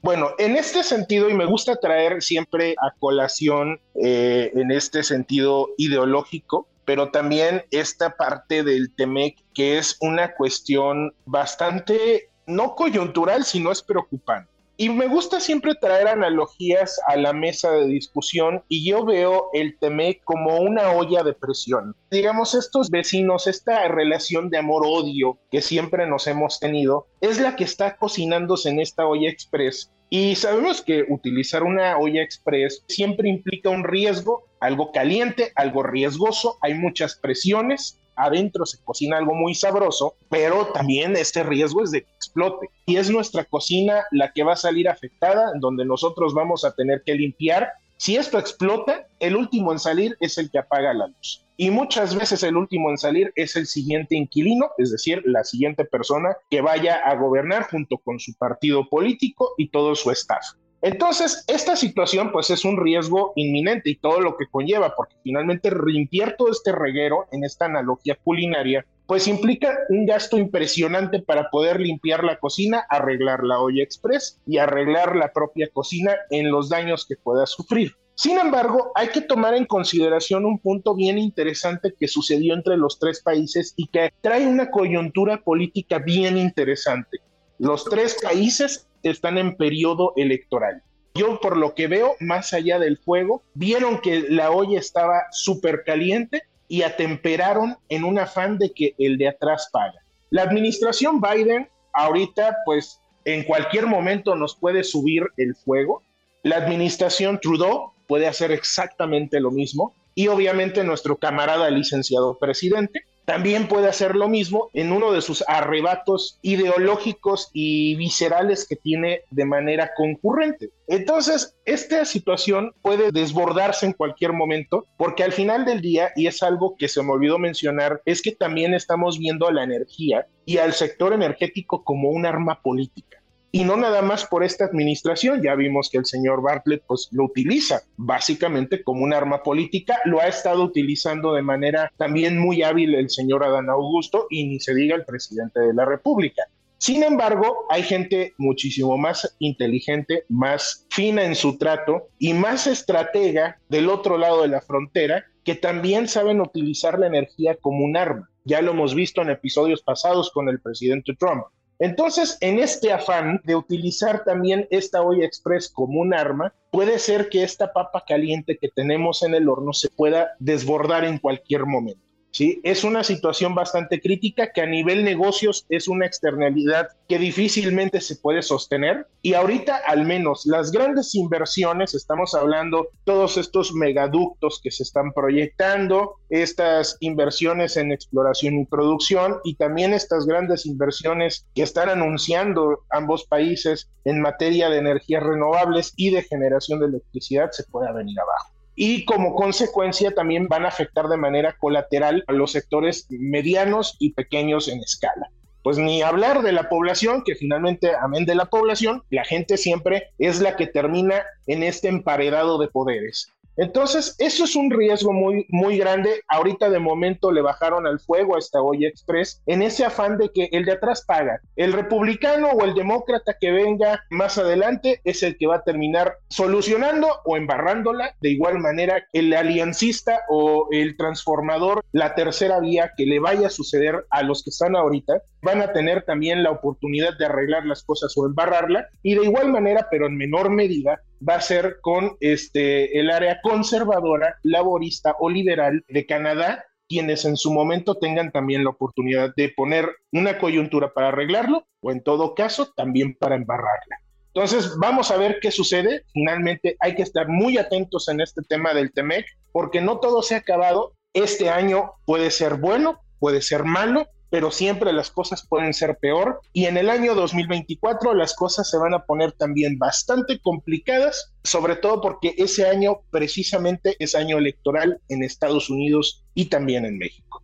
Bueno, 0.00 0.30
en 0.38 0.56
este 0.56 0.82
sentido, 0.82 1.28
y 1.28 1.34
me 1.34 1.44
gusta 1.44 1.76
traer 1.76 2.22
siempre 2.22 2.74
a 2.82 2.92
colación 2.98 3.80
eh, 4.02 4.50
en 4.54 4.72
este 4.72 5.02
sentido 5.02 5.68
ideológico, 5.76 6.66
pero 6.84 7.10
también 7.10 7.64
esta 7.70 8.16
parte 8.16 8.64
del 8.64 8.92
TEMEC, 8.94 9.36
que 9.54 9.78
es 9.78 9.96
una 10.00 10.34
cuestión 10.34 11.14
bastante, 11.24 12.30
no 12.46 12.74
coyuntural, 12.74 13.44
sino 13.44 13.70
es 13.70 13.82
preocupante. 13.82 14.51
Y 14.76 14.88
me 14.88 15.06
gusta 15.06 15.38
siempre 15.38 15.74
traer 15.74 16.08
analogías 16.08 16.98
a 17.06 17.16
la 17.16 17.32
mesa 17.32 17.70
de 17.72 17.86
discusión 17.86 18.64
y 18.68 18.88
yo 18.88 19.04
veo 19.04 19.50
el 19.52 19.78
TEMEC 19.78 20.24
como 20.24 20.58
una 20.60 20.92
olla 20.92 21.22
de 21.22 21.34
presión. 21.34 21.94
Digamos, 22.10 22.54
estos 22.54 22.90
vecinos, 22.90 23.46
esta 23.46 23.86
relación 23.88 24.48
de 24.48 24.58
amor-odio 24.58 25.38
que 25.50 25.60
siempre 25.60 26.06
nos 26.06 26.26
hemos 26.26 26.58
tenido, 26.58 27.06
es 27.20 27.38
la 27.38 27.54
que 27.54 27.64
está 27.64 27.96
cocinándose 27.96 28.70
en 28.70 28.80
esta 28.80 29.06
olla 29.06 29.28
express. 29.30 29.92
Y 30.08 30.36
sabemos 30.36 30.82
que 30.82 31.04
utilizar 31.08 31.62
una 31.62 31.96
olla 31.96 32.22
express 32.22 32.84
siempre 32.86 33.30
implica 33.30 33.70
un 33.70 33.84
riesgo, 33.84 34.44
algo 34.60 34.92
caliente, 34.92 35.52
algo 35.54 35.82
riesgoso, 35.82 36.58
hay 36.60 36.74
muchas 36.74 37.16
presiones, 37.16 37.98
adentro 38.16 38.66
se 38.66 38.78
cocina 38.82 39.18
algo 39.18 39.34
muy 39.34 39.54
sabroso, 39.54 40.14
pero 40.28 40.66
también 40.68 41.16
este 41.16 41.42
riesgo 41.42 41.82
es 41.82 41.90
de 41.90 42.02
que 42.02 42.10
explote. 42.16 42.70
Y 42.86 42.96
es 42.96 43.10
nuestra 43.10 43.44
cocina 43.44 44.04
la 44.10 44.32
que 44.32 44.44
va 44.44 44.54
a 44.54 44.56
salir 44.56 44.88
afectada, 44.88 45.52
donde 45.58 45.84
nosotros 45.84 46.34
vamos 46.34 46.64
a 46.64 46.74
tener 46.74 47.02
que 47.04 47.14
limpiar. 47.14 47.72
Si 47.96 48.16
esto 48.16 48.38
explota, 48.38 49.06
el 49.20 49.36
último 49.36 49.72
en 49.72 49.78
salir 49.78 50.16
es 50.20 50.36
el 50.38 50.50
que 50.50 50.58
apaga 50.58 50.92
la 50.92 51.06
luz. 51.06 51.44
Y 51.56 51.70
muchas 51.70 52.16
veces 52.16 52.42
el 52.42 52.56
último 52.56 52.90
en 52.90 52.98
salir 52.98 53.32
es 53.36 53.54
el 53.54 53.66
siguiente 53.66 54.16
inquilino, 54.16 54.70
es 54.78 54.90
decir, 54.90 55.22
la 55.24 55.44
siguiente 55.44 55.84
persona 55.84 56.36
que 56.50 56.60
vaya 56.60 56.96
a 56.96 57.14
gobernar 57.14 57.70
junto 57.70 57.98
con 57.98 58.18
su 58.18 58.34
partido 58.34 58.88
político 58.88 59.50
y 59.56 59.68
todo 59.68 59.94
su 59.94 60.10
staff. 60.10 60.44
Entonces, 60.82 61.44
esta 61.46 61.76
situación 61.76 62.32
pues 62.32 62.50
es 62.50 62.64
un 62.64 62.76
riesgo 62.76 63.32
inminente 63.36 63.90
y 63.90 63.94
todo 63.94 64.20
lo 64.20 64.36
que 64.36 64.48
conlleva, 64.50 64.94
porque 64.96 65.14
finalmente 65.22 65.70
limpiar 65.70 66.34
todo 66.36 66.50
este 66.50 66.72
reguero 66.72 67.28
en 67.30 67.44
esta 67.44 67.66
analogía 67.66 68.18
culinaria, 68.24 68.84
pues 69.06 69.28
implica 69.28 69.78
un 69.90 70.06
gasto 70.06 70.38
impresionante 70.38 71.20
para 71.20 71.50
poder 71.50 71.80
limpiar 71.80 72.24
la 72.24 72.38
cocina, 72.40 72.84
arreglar 72.88 73.44
la 73.44 73.60
olla 73.60 73.82
express 73.82 74.40
y 74.44 74.58
arreglar 74.58 75.14
la 75.14 75.32
propia 75.32 75.68
cocina 75.72 76.16
en 76.30 76.50
los 76.50 76.68
daños 76.68 77.06
que 77.06 77.16
pueda 77.16 77.46
sufrir. 77.46 77.92
Sin 78.16 78.38
embargo, 78.38 78.90
hay 78.96 79.08
que 79.08 79.20
tomar 79.20 79.54
en 79.54 79.66
consideración 79.66 80.44
un 80.44 80.58
punto 80.58 80.94
bien 80.94 81.16
interesante 81.16 81.94
que 81.98 82.08
sucedió 82.08 82.54
entre 82.54 82.76
los 82.76 82.98
tres 82.98 83.22
países 83.22 83.72
y 83.76 83.86
que 83.86 84.12
trae 84.20 84.46
una 84.46 84.70
coyuntura 84.70 85.42
política 85.42 85.98
bien 85.98 86.36
interesante. 86.36 87.18
Los 87.58 87.84
tres 87.84 88.16
países 88.20 88.88
están 89.10 89.38
en 89.38 89.56
periodo 89.56 90.12
electoral. 90.16 90.82
Yo 91.14 91.40
por 91.40 91.56
lo 91.56 91.74
que 91.74 91.88
veo, 91.88 92.16
más 92.20 92.52
allá 92.52 92.78
del 92.78 92.96
fuego, 92.96 93.42
vieron 93.54 94.00
que 94.00 94.24
la 94.28 94.50
olla 94.50 94.78
estaba 94.78 95.24
súper 95.30 95.84
caliente 95.84 96.42
y 96.68 96.82
atemperaron 96.82 97.76
en 97.88 98.04
un 98.04 98.18
afán 98.18 98.58
de 98.58 98.72
que 98.72 98.94
el 98.98 99.18
de 99.18 99.28
atrás 99.28 99.68
paga. 99.72 100.00
La 100.30 100.42
administración 100.42 101.20
Biden 101.20 101.68
ahorita 101.92 102.56
pues 102.64 103.02
en 103.24 103.44
cualquier 103.44 103.86
momento 103.86 104.34
nos 104.34 104.56
puede 104.56 104.82
subir 104.82 105.24
el 105.36 105.54
fuego. 105.54 106.02
La 106.42 106.56
administración 106.56 107.38
Trudeau 107.40 107.92
puede 108.06 108.26
hacer 108.26 108.50
exactamente 108.50 109.40
lo 109.40 109.50
mismo. 109.50 109.94
Y 110.14 110.28
obviamente 110.28 110.84
nuestro 110.84 111.16
camarada 111.16 111.70
licenciado 111.70 112.38
presidente 112.38 113.04
también 113.24 113.68
puede 113.68 113.88
hacer 113.88 114.16
lo 114.16 114.28
mismo 114.28 114.70
en 114.72 114.92
uno 114.92 115.12
de 115.12 115.22
sus 115.22 115.44
arrebatos 115.46 116.38
ideológicos 116.42 117.50
y 117.52 117.94
viscerales 117.96 118.66
que 118.66 118.76
tiene 118.76 119.22
de 119.30 119.44
manera 119.44 119.92
concurrente. 119.96 120.70
Entonces, 120.88 121.56
esta 121.64 122.04
situación 122.04 122.72
puede 122.82 123.12
desbordarse 123.12 123.86
en 123.86 123.92
cualquier 123.92 124.32
momento 124.32 124.86
porque 124.96 125.22
al 125.22 125.32
final 125.32 125.64
del 125.64 125.80
día, 125.80 126.10
y 126.16 126.26
es 126.26 126.42
algo 126.42 126.76
que 126.76 126.88
se 126.88 127.02
me 127.02 127.12
olvidó 127.12 127.38
mencionar, 127.38 128.02
es 128.04 128.22
que 128.22 128.32
también 128.32 128.74
estamos 128.74 129.18
viendo 129.18 129.46
a 129.46 129.52
la 129.52 129.64
energía 129.64 130.26
y 130.44 130.58
al 130.58 130.72
sector 130.72 131.12
energético 131.12 131.84
como 131.84 132.10
un 132.10 132.26
arma 132.26 132.60
política 132.62 133.21
y 133.52 133.64
no 133.64 133.76
nada 133.76 134.00
más 134.00 134.24
por 134.24 134.42
esta 134.42 134.64
administración. 134.64 135.42
Ya 135.42 135.54
vimos 135.54 135.90
que 135.90 135.98
el 135.98 136.06
señor 136.06 136.42
Bartlett 136.42 136.82
pues 136.86 137.08
lo 137.12 137.24
utiliza 137.24 137.82
básicamente 137.96 138.82
como 138.82 139.04
un 139.04 139.12
arma 139.12 139.42
política, 139.42 139.98
lo 140.06 140.20
ha 140.20 140.26
estado 140.26 140.64
utilizando 140.64 141.34
de 141.34 141.42
manera 141.42 141.92
también 141.98 142.38
muy 142.38 142.62
hábil 142.62 142.94
el 142.94 143.10
señor 143.10 143.44
Adán 143.44 143.68
Augusto 143.68 144.26
y 144.30 144.44
ni 144.48 144.58
se 144.58 144.74
diga 144.74 144.96
el 144.96 145.04
presidente 145.04 145.60
de 145.60 145.74
la 145.74 145.84
República. 145.84 146.42
Sin 146.78 147.04
embargo, 147.04 147.66
hay 147.68 147.84
gente 147.84 148.34
muchísimo 148.38 148.98
más 148.98 149.36
inteligente, 149.38 150.24
más 150.28 150.84
fina 150.90 151.24
en 151.24 151.36
su 151.36 151.56
trato 151.56 152.08
y 152.18 152.32
más 152.32 152.66
estratega 152.66 153.58
del 153.68 153.88
otro 153.88 154.18
lado 154.18 154.42
de 154.42 154.48
la 154.48 154.62
frontera 154.62 155.26
que 155.44 155.54
también 155.54 156.08
saben 156.08 156.40
utilizar 156.40 156.98
la 156.98 157.06
energía 157.06 157.56
como 157.60 157.84
un 157.84 157.96
arma. 157.96 158.28
Ya 158.44 158.62
lo 158.62 158.72
hemos 158.72 158.96
visto 158.96 159.22
en 159.22 159.30
episodios 159.30 159.82
pasados 159.82 160.32
con 160.32 160.48
el 160.48 160.60
presidente 160.60 161.14
Trump. 161.14 161.44
Entonces, 161.82 162.38
en 162.40 162.60
este 162.60 162.92
afán 162.92 163.40
de 163.42 163.56
utilizar 163.56 164.22
también 164.22 164.68
esta 164.70 165.02
olla 165.02 165.26
express 165.26 165.68
como 165.68 166.00
un 166.00 166.14
arma, 166.14 166.54
puede 166.70 167.00
ser 167.00 167.28
que 167.28 167.42
esta 167.42 167.72
papa 167.72 168.04
caliente 168.06 168.56
que 168.56 168.68
tenemos 168.68 169.24
en 169.24 169.34
el 169.34 169.48
horno 169.48 169.72
se 169.72 169.88
pueda 169.88 170.30
desbordar 170.38 171.04
en 171.04 171.18
cualquier 171.18 171.66
momento. 171.66 172.11
¿Sí? 172.32 172.60
Es 172.64 172.82
una 172.82 173.04
situación 173.04 173.54
bastante 173.54 174.00
crítica 174.00 174.52
que 174.52 174.62
a 174.62 174.66
nivel 174.66 175.04
negocios 175.04 175.64
es 175.68 175.86
una 175.86 176.06
externalidad 176.06 176.88
que 177.08 177.18
difícilmente 177.18 178.00
se 178.00 178.16
puede 178.16 178.42
sostener 178.42 179.06
y 179.20 179.34
ahorita 179.34 179.80
al 179.86 180.04
menos 180.04 180.46
las 180.46 180.72
grandes 180.72 181.14
inversiones, 181.14 181.94
estamos 181.94 182.34
hablando 182.34 182.88
todos 183.04 183.36
estos 183.36 183.72
megaductos 183.74 184.60
que 184.62 184.70
se 184.70 184.82
están 184.82 185.12
proyectando, 185.12 186.16
estas 186.30 186.96
inversiones 187.00 187.76
en 187.76 187.92
exploración 187.92 188.58
y 188.58 188.64
producción 188.64 189.36
y 189.44 189.54
también 189.54 189.92
estas 189.92 190.26
grandes 190.26 190.66
inversiones 190.66 191.46
que 191.54 191.62
están 191.62 191.90
anunciando 191.90 192.84
ambos 192.90 193.26
países 193.26 193.90
en 194.04 194.20
materia 194.20 194.70
de 194.70 194.78
energías 194.78 195.22
renovables 195.22 195.92
y 195.96 196.10
de 196.10 196.22
generación 196.22 196.80
de 196.80 196.86
electricidad 196.86 197.50
se 197.52 197.64
pueda 197.64 197.92
venir 197.92 198.18
abajo 198.18 198.51
y 198.74 199.04
como 199.04 199.34
consecuencia 199.34 200.12
también 200.12 200.48
van 200.48 200.64
a 200.64 200.68
afectar 200.68 201.08
de 201.08 201.16
manera 201.16 201.56
colateral 201.58 202.24
a 202.26 202.32
los 202.32 202.52
sectores 202.52 203.06
medianos 203.10 203.96
y 203.98 204.12
pequeños 204.12 204.68
en 204.68 204.80
escala. 204.80 205.30
Pues 205.62 205.78
ni 205.78 206.02
hablar 206.02 206.42
de 206.42 206.52
la 206.52 206.68
población, 206.68 207.22
que 207.24 207.36
finalmente, 207.36 207.92
amén 207.94 208.24
de 208.24 208.34
la 208.34 208.46
población, 208.46 209.04
la 209.10 209.24
gente 209.24 209.56
siempre 209.56 210.08
es 210.18 210.40
la 210.40 210.56
que 210.56 210.66
termina 210.66 211.22
en 211.46 211.62
este 211.62 211.88
emparedado 211.88 212.58
de 212.58 212.68
poderes. 212.68 213.32
Entonces, 213.56 214.14
eso 214.18 214.44
es 214.44 214.56
un 214.56 214.70
riesgo 214.70 215.12
muy, 215.12 215.46
muy 215.50 215.78
grande. 215.78 216.22
Ahorita 216.28 216.70
de 216.70 216.78
momento 216.78 217.30
le 217.30 217.42
bajaron 217.42 217.86
al 217.86 218.00
fuego 218.00 218.36
a 218.36 218.38
esta 218.38 218.62
olla 218.62 218.88
express 218.88 219.42
en 219.46 219.62
ese 219.62 219.84
afán 219.84 220.18
de 220.18 220.30
que 220.30 220.48
el 220.52 220.64
de 220.64 220.72
atrás 220.72 221.04
paga. 221.06 221.40
El 221.56 221.72
republicano 221.72 222.48
o 222.48 222.64
el 222.64 222.74
demócrata 222.74 223.36
que 223.38 223.52
venga 223.52 224.04
más 224.10 224.38
adelante 224.38 225.00
es 225.04 225.22
el 225.22 225.36
que 225.36 225.46
va 225.46 225.56
a 225.56 225.64
terminar 225.64 226.16
solucionando 226.28 227.08
o 227.24 227.36
embarrándola. 227.36 228.14
De 228.20 228.30
igual 228.30 228.58
manera, 228.58 229.04
el 229.12 229.32
aliancista 229.34 230.20
o 230.28 230.68
el 230.70 230.96
transformador, 230.96 231.84
la 231.92 232.14
tercera 232.14 232.60
vía 232.60 232.92
que 232.96 233.06
le 233.06 233.20
vaya 233.20 233.48
a 233.48 233.50
suceder 233.50 234.06
a 234.10 234.22
los 234.22 234.42
que 234.42 234.50
están 234.50 234.76
ahorita, 234.76 235.22
van 235.42 235.60
a 235.60 235.72
tener 235.72 236.04
también 236.04 236.42
la 236.42 236.50
oportunidad 236.50 237.18
de 237.18 237.26
arreglar 237.26 237.66
las 237.66 237.82
cosas 237.82 238.12
o 238.16 238.26
embarrarla. 238.26 238.86
Y 239.02 239.14
de 239.14 239.24
igual 239.24 239.50
manera, 239.50 239.88
pero 239.90 240.06
en 240.06 240.16
menor 240.16 240.50
medida, 240.50 241.00
va 241.28 241.34
a 241.34 241.40
ser 241.40 241.78
con 241.80 242.16
este, 242.20 242.98
el 242.98 243.10
área 243.10 243.40
conservadora, 243.42 244.36
laborista 244.42 245.16
o 245.18 245.28
liberal 245.28 245.84
de 245.88 246.06
Canadá, 246.06 246.64
quienes 246.88 247.24
en 247.24 247.36
su 247.36 247.52
momento 247.52 247.96
tengan 247.96 248.30
también 248.32 248.64
la 248.64 248.70
oportunidad 248.70 249.34
de 249.34 249.48
poner 249.48 249.88
una 250.12 250.38
coyuntura 250.38 250.92
para 250.92 251.08
arreglarlo 251.08 251.66
o 251.80 251.90
en 251.90 252.02
todo 252.02 252.34
caso 252.34 252.72
también 252.76 253.14
para 253.14 253.34
embarrarla. 253.34 253.96
Entonces, 254.34 254.76
vamos 254.78 255.10
a 255.10 255.18
ver 255.18 255.38
qué 255.42 255.50
sucede. 255.50 256.04
Finalmente, 256.12 256.76
hay 256.80 256.94
que 256.94 257.02
estar 257.02 257.28
muy 257.28 257.58
atentos 257.58 258.08
en 258.08 258.20
este 258.20 258.40
tema 258.42 258.72
del 258.72 258.92
TEMEC, 258.92 259.26
porque 259.52 259.82
no 259.82 259.98
todo 259.98 260.22
se 260.22 260.34
ha 260.34 260.38
acabado. 260.38 260.94
Este 261.12 261.50
año 261.50 261.92
puede 262.06 262.30
ser 262.30 262.54
bueno, 262.54 263.00
puede 263.18 263.42
ser 263.42 263.64
malo, 263.64 264.06
pero 264.32 264.50
siempre 264.50 264.94
las 264.94 265.10
cosas 265.10 265.46
pueden 265.46 265.74
ser 265.74 265.98
peor 265.98 266.40
y 266.54 266.64
en 266.64 266.78
el 266.78 266.88
año 266.88 267.14
2024 267.14 268.14
las 268.14 268.34
cosas 268.34 268.66
se 268.66 268.78
van 268.78 268.94
a 268.94 269.04
poner 269.04 269.32
también 269.32 269.76
bastante 269.76 270.40
complicadas, 270.40 271.34
sobre 271.44 271.76
todo 271.76 272.00
porque 272.00 272.34
ese 272.38 272.66
año 272.66 273.02
precisamente 273.10 273.94
es 273.98 274.14
año 274.14 274.38
electoral 274.38 275.02
en 275.10 275.22
Estados 275.22 275.68
Unidos 275.68 276.24
y 276.32 276.46
también 276.46 276.86
en 276.86 276.96
México. 276.96 277.42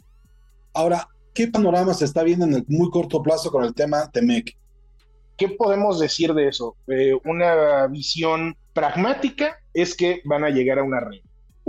Ahora, 0.72 1.06
¿qué 1.34 1.48
panorama 1.48 1.92
se 1.92 2.06
está 2.06 2.22
viendo 2.22 2.46
en 2.46 2.54
el 2.54 2.64
muy 2.68 2.88
corto 2.88 3.22
plazo 3.22 3.50
con 3.50 3.64
el 3.64 3.74
tema 3.74 4.10
TEMEC? 4.10 4.56
¿Qué 5.36 5.50
podemos 5.50 6.00
decir 6.00 6.32
de 6.32 6.48
eso? 6.48 6.74
Eh, 6.86 7.12
una 7.26 7.86
visión 7.88 8.56
pragmática 8.72 9.58
es 9.74 9.94
que 9.94 10.22
van 10.24 10.42
a 10.42 10.48
llegar 10.48 10.78
a 10.78 10.84
una 10.84 11.00
red. 11.00 11.20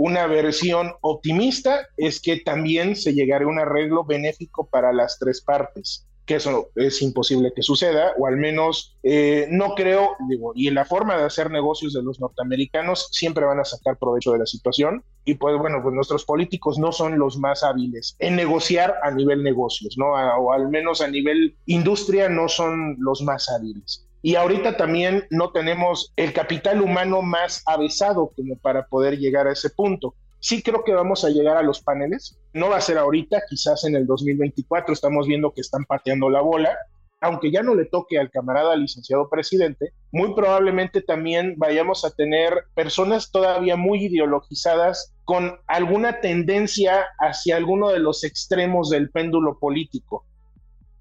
Una 0.02 0.26
versión 0.26 0.94
optimista 1.02 1.86
es 1.98 2.22
que 2.22 2.38
también 2.38 2.96
se 2.96 3.12
llegará 3.12 3.44
a 3.44 3.48
un 3.48 3.58
arreglo 3.58 4.02
benéfico 4.02 4.66
para 4.66 4.94
las 4.94 5.18
tres 5.18 5.42
partes, 5.42 6.06
que 6.24 6.36
eso 6.36 6.70
es 6.74 7.02
imposible 7.02 7.52
que 7.54 7.60
suceda, 7.60 8.14
o 8.18 8.26
al 8.26 8.38
menos 8.38 8.96
eh, 9.02 9.46
no 9.50 9.74
creo, 9.74 10.16
digo, 10.26 10.52
y 10.54 10.68
en 10.68 10.76
la 10.76 10.86
forma 10.86 11.18
de 11.18 11.24
hacer 11.24 11.50
negocios 11.50 11.92
de 11.92 12.02
los 12.02 12.18
norteamericanos 12.18 13.10
siempre 13.12 13.44
van 13.44 13.60
a 13.60 13.66
sacar 13.66 13.98
provecho 13.98 14.32
de 14.32 14.38
la 14.38 14.46
situación, 14.46 15.04
y 15.26 15.34
pues 15.34 15.58
bueno, 15.58 15.82
pues 15.82 15.94
nuestros 15.94 16.24
políticos 16.24 16.78
no 16.78 16.92
son 16.92 17.18
los 17.18 17.36
más 17.36 17.62
hábiles 17.62 18.16
en 18.20 18.36
negociar 18.36 18.94
a 19.02 19.10
nivel 19.10 19.42
negocios, 19.42 19.96
¿no? 19.98 20.12
o 20.12 20.52
al 20.54 20.70
menos 20.70 21.02
a 21.02 21.08
nivel 21.08 21.56
industria 21.66 22.30
no 22.30 22.48
son 22.48 22.96
los 23.00 23.20
más 23.20 23.50
hábiles. 23.50 24.06
Y 24.22 24.34
ahorita 24.34 24.76
también 24.76 25.26
no 25.30 25.50
tenemos 25.50 26.12
el 26.16 26.32
capital 26.32 26.82
humano 26.82 27.22
más 27.22 27.62
avesado 27.66 28.32
como 28.36 28.56
para 28.58 28.86
poder 28.86 29.18
llegar 29.18 29.46
a 29.46 29.52
ese 29.52 29.70
punto. 29.70 30.14
Sí 30.40 30.62
creo 30.62 30.84
que 30.84 30.92
vamos 30.92 31.24
a 31.24 31.30
llegar 31.30 31.56
a 31.56 31.62
los 31.62 31.80
paneles. 31.82 32.38
No 32.52 32.68
va 32.68 32.76
a 32.76 32.82
ser 32.82 32.98
ahorita, 32.98 33.42
quizás 33.48 33.84
en 33.84 33.96
el 33.96 34.06
2024 34.06 34.92
estamos 34.92 35.26
viendo 35.26 35.52
que 35.52 35.62
están 35.62 35.84
pateando 35.84 36.28
la 36.28 36.42
bola. 36.42 36.76
Aunque 37.22 37.50
ya 37.50 37.62
no 37.62 37.74
le 37.74 37.84
toque 37.84 38.18
al 38.18 38.30
camarada 38.30 38.76
licenciado 38.76 39.28
presidente, 39.28 39.92
muy 40.10 40.34
probablemente 40.34 41.02
también 41.02 41.54
vayamos 41.58 42.04
a 42.06 42.10
tener 42.10 42.64
personas 42.74 43.30
todavía 43.30 43.76
muy 43.76 44.06
ideologizadas 44.06 45.14
con 45.24 45.60
alguna 45.66 46.20
tendencia 46.20 47.06
hacia 47.18 47.56
alguno 47.56 47.90
de 47.90 47.98
los 47.98 48.24
extremos 48.24 48.88
del 48.88 49.10
péndulo 49.10 49.58
político 49.58 50.24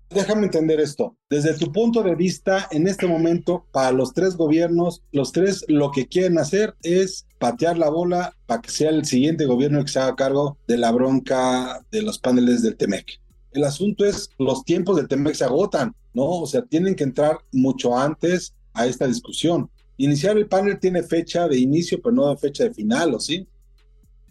Déjame 0.10 0.46
entender 0.46 0.80
esto. 0.80 1.16
Desde 1.30 1.56
tu 1.56 1.72
punto 1.72 2.02
de 2.02 2.16
vista, 2.16 2.68
en 2.72 2.88
este 2.88 3.06
momento, 3.06 3.68
para 3.72 3.92
los 3.92 4.14
tres 4.14 4.36
gobiernos, 4.36 5.04
los 5.12 5.32
tres 5.32 5.64
lo 5.68 5.92
que 5.92 6.08
quieren 6.08 6.40
hacer 6.40 6.76
es 6.82 7.28
patear 7.38 7.78
la 7.78 7.90
bola 7.90 8.36
para 8.48 8.62
que 8.62 8.72
sea 8.72 8.90
el 8.90 9.06
siguiente 9.06 9.46
gobierno 9.46 9.84
que 9.84 9.92
se 9.92 10.00
haga 10.00 10.16
cargo 10.16 10.58
de 10.68 10.78
la 10.78 10.92
bronca 10.92 11.86
de 11.92 12.02
los 12.02 12.18
paneles 12.18 12.64
del 12.64 12.76
TEMEC. 12.76 13.20
El 13.52 13.64
asunto 13.64 14.04
es, 14.04 14.32
los 14.40 14.64
tiempos 14.64 14.98
del 14.98 15.08
TEMEC 15.08 15.36
se 15.36 15.44
agotan, 15.44 15.96
¿no? 16.14 16.26
O 16.26 16.48
sea, 16.48 16.64
tienen 16.64 16.96
que 16.96 17.04
entrar 17.04 17.38
mucho 17.52 17.96
antes 17.96 18.56
a 18.74 18.88
esta 18.88 19.06
discusión. 19.06 19.70
Iniciar 19.98 20.38
el 20.38 20.48
panel 20.48 20.80
tiene 20.80 21.04
fecha 21.04 21.48
de 21.48 21.60
inicio, 21.60 22.02
pero 22.02 22.16
no 22.16 22.30
de 22.30 22.38
fecha 22.38 22.64
de 22.64 22.74
final, 22.74 23.14
¿o 23.14 23.20
sí? 23.20 23.48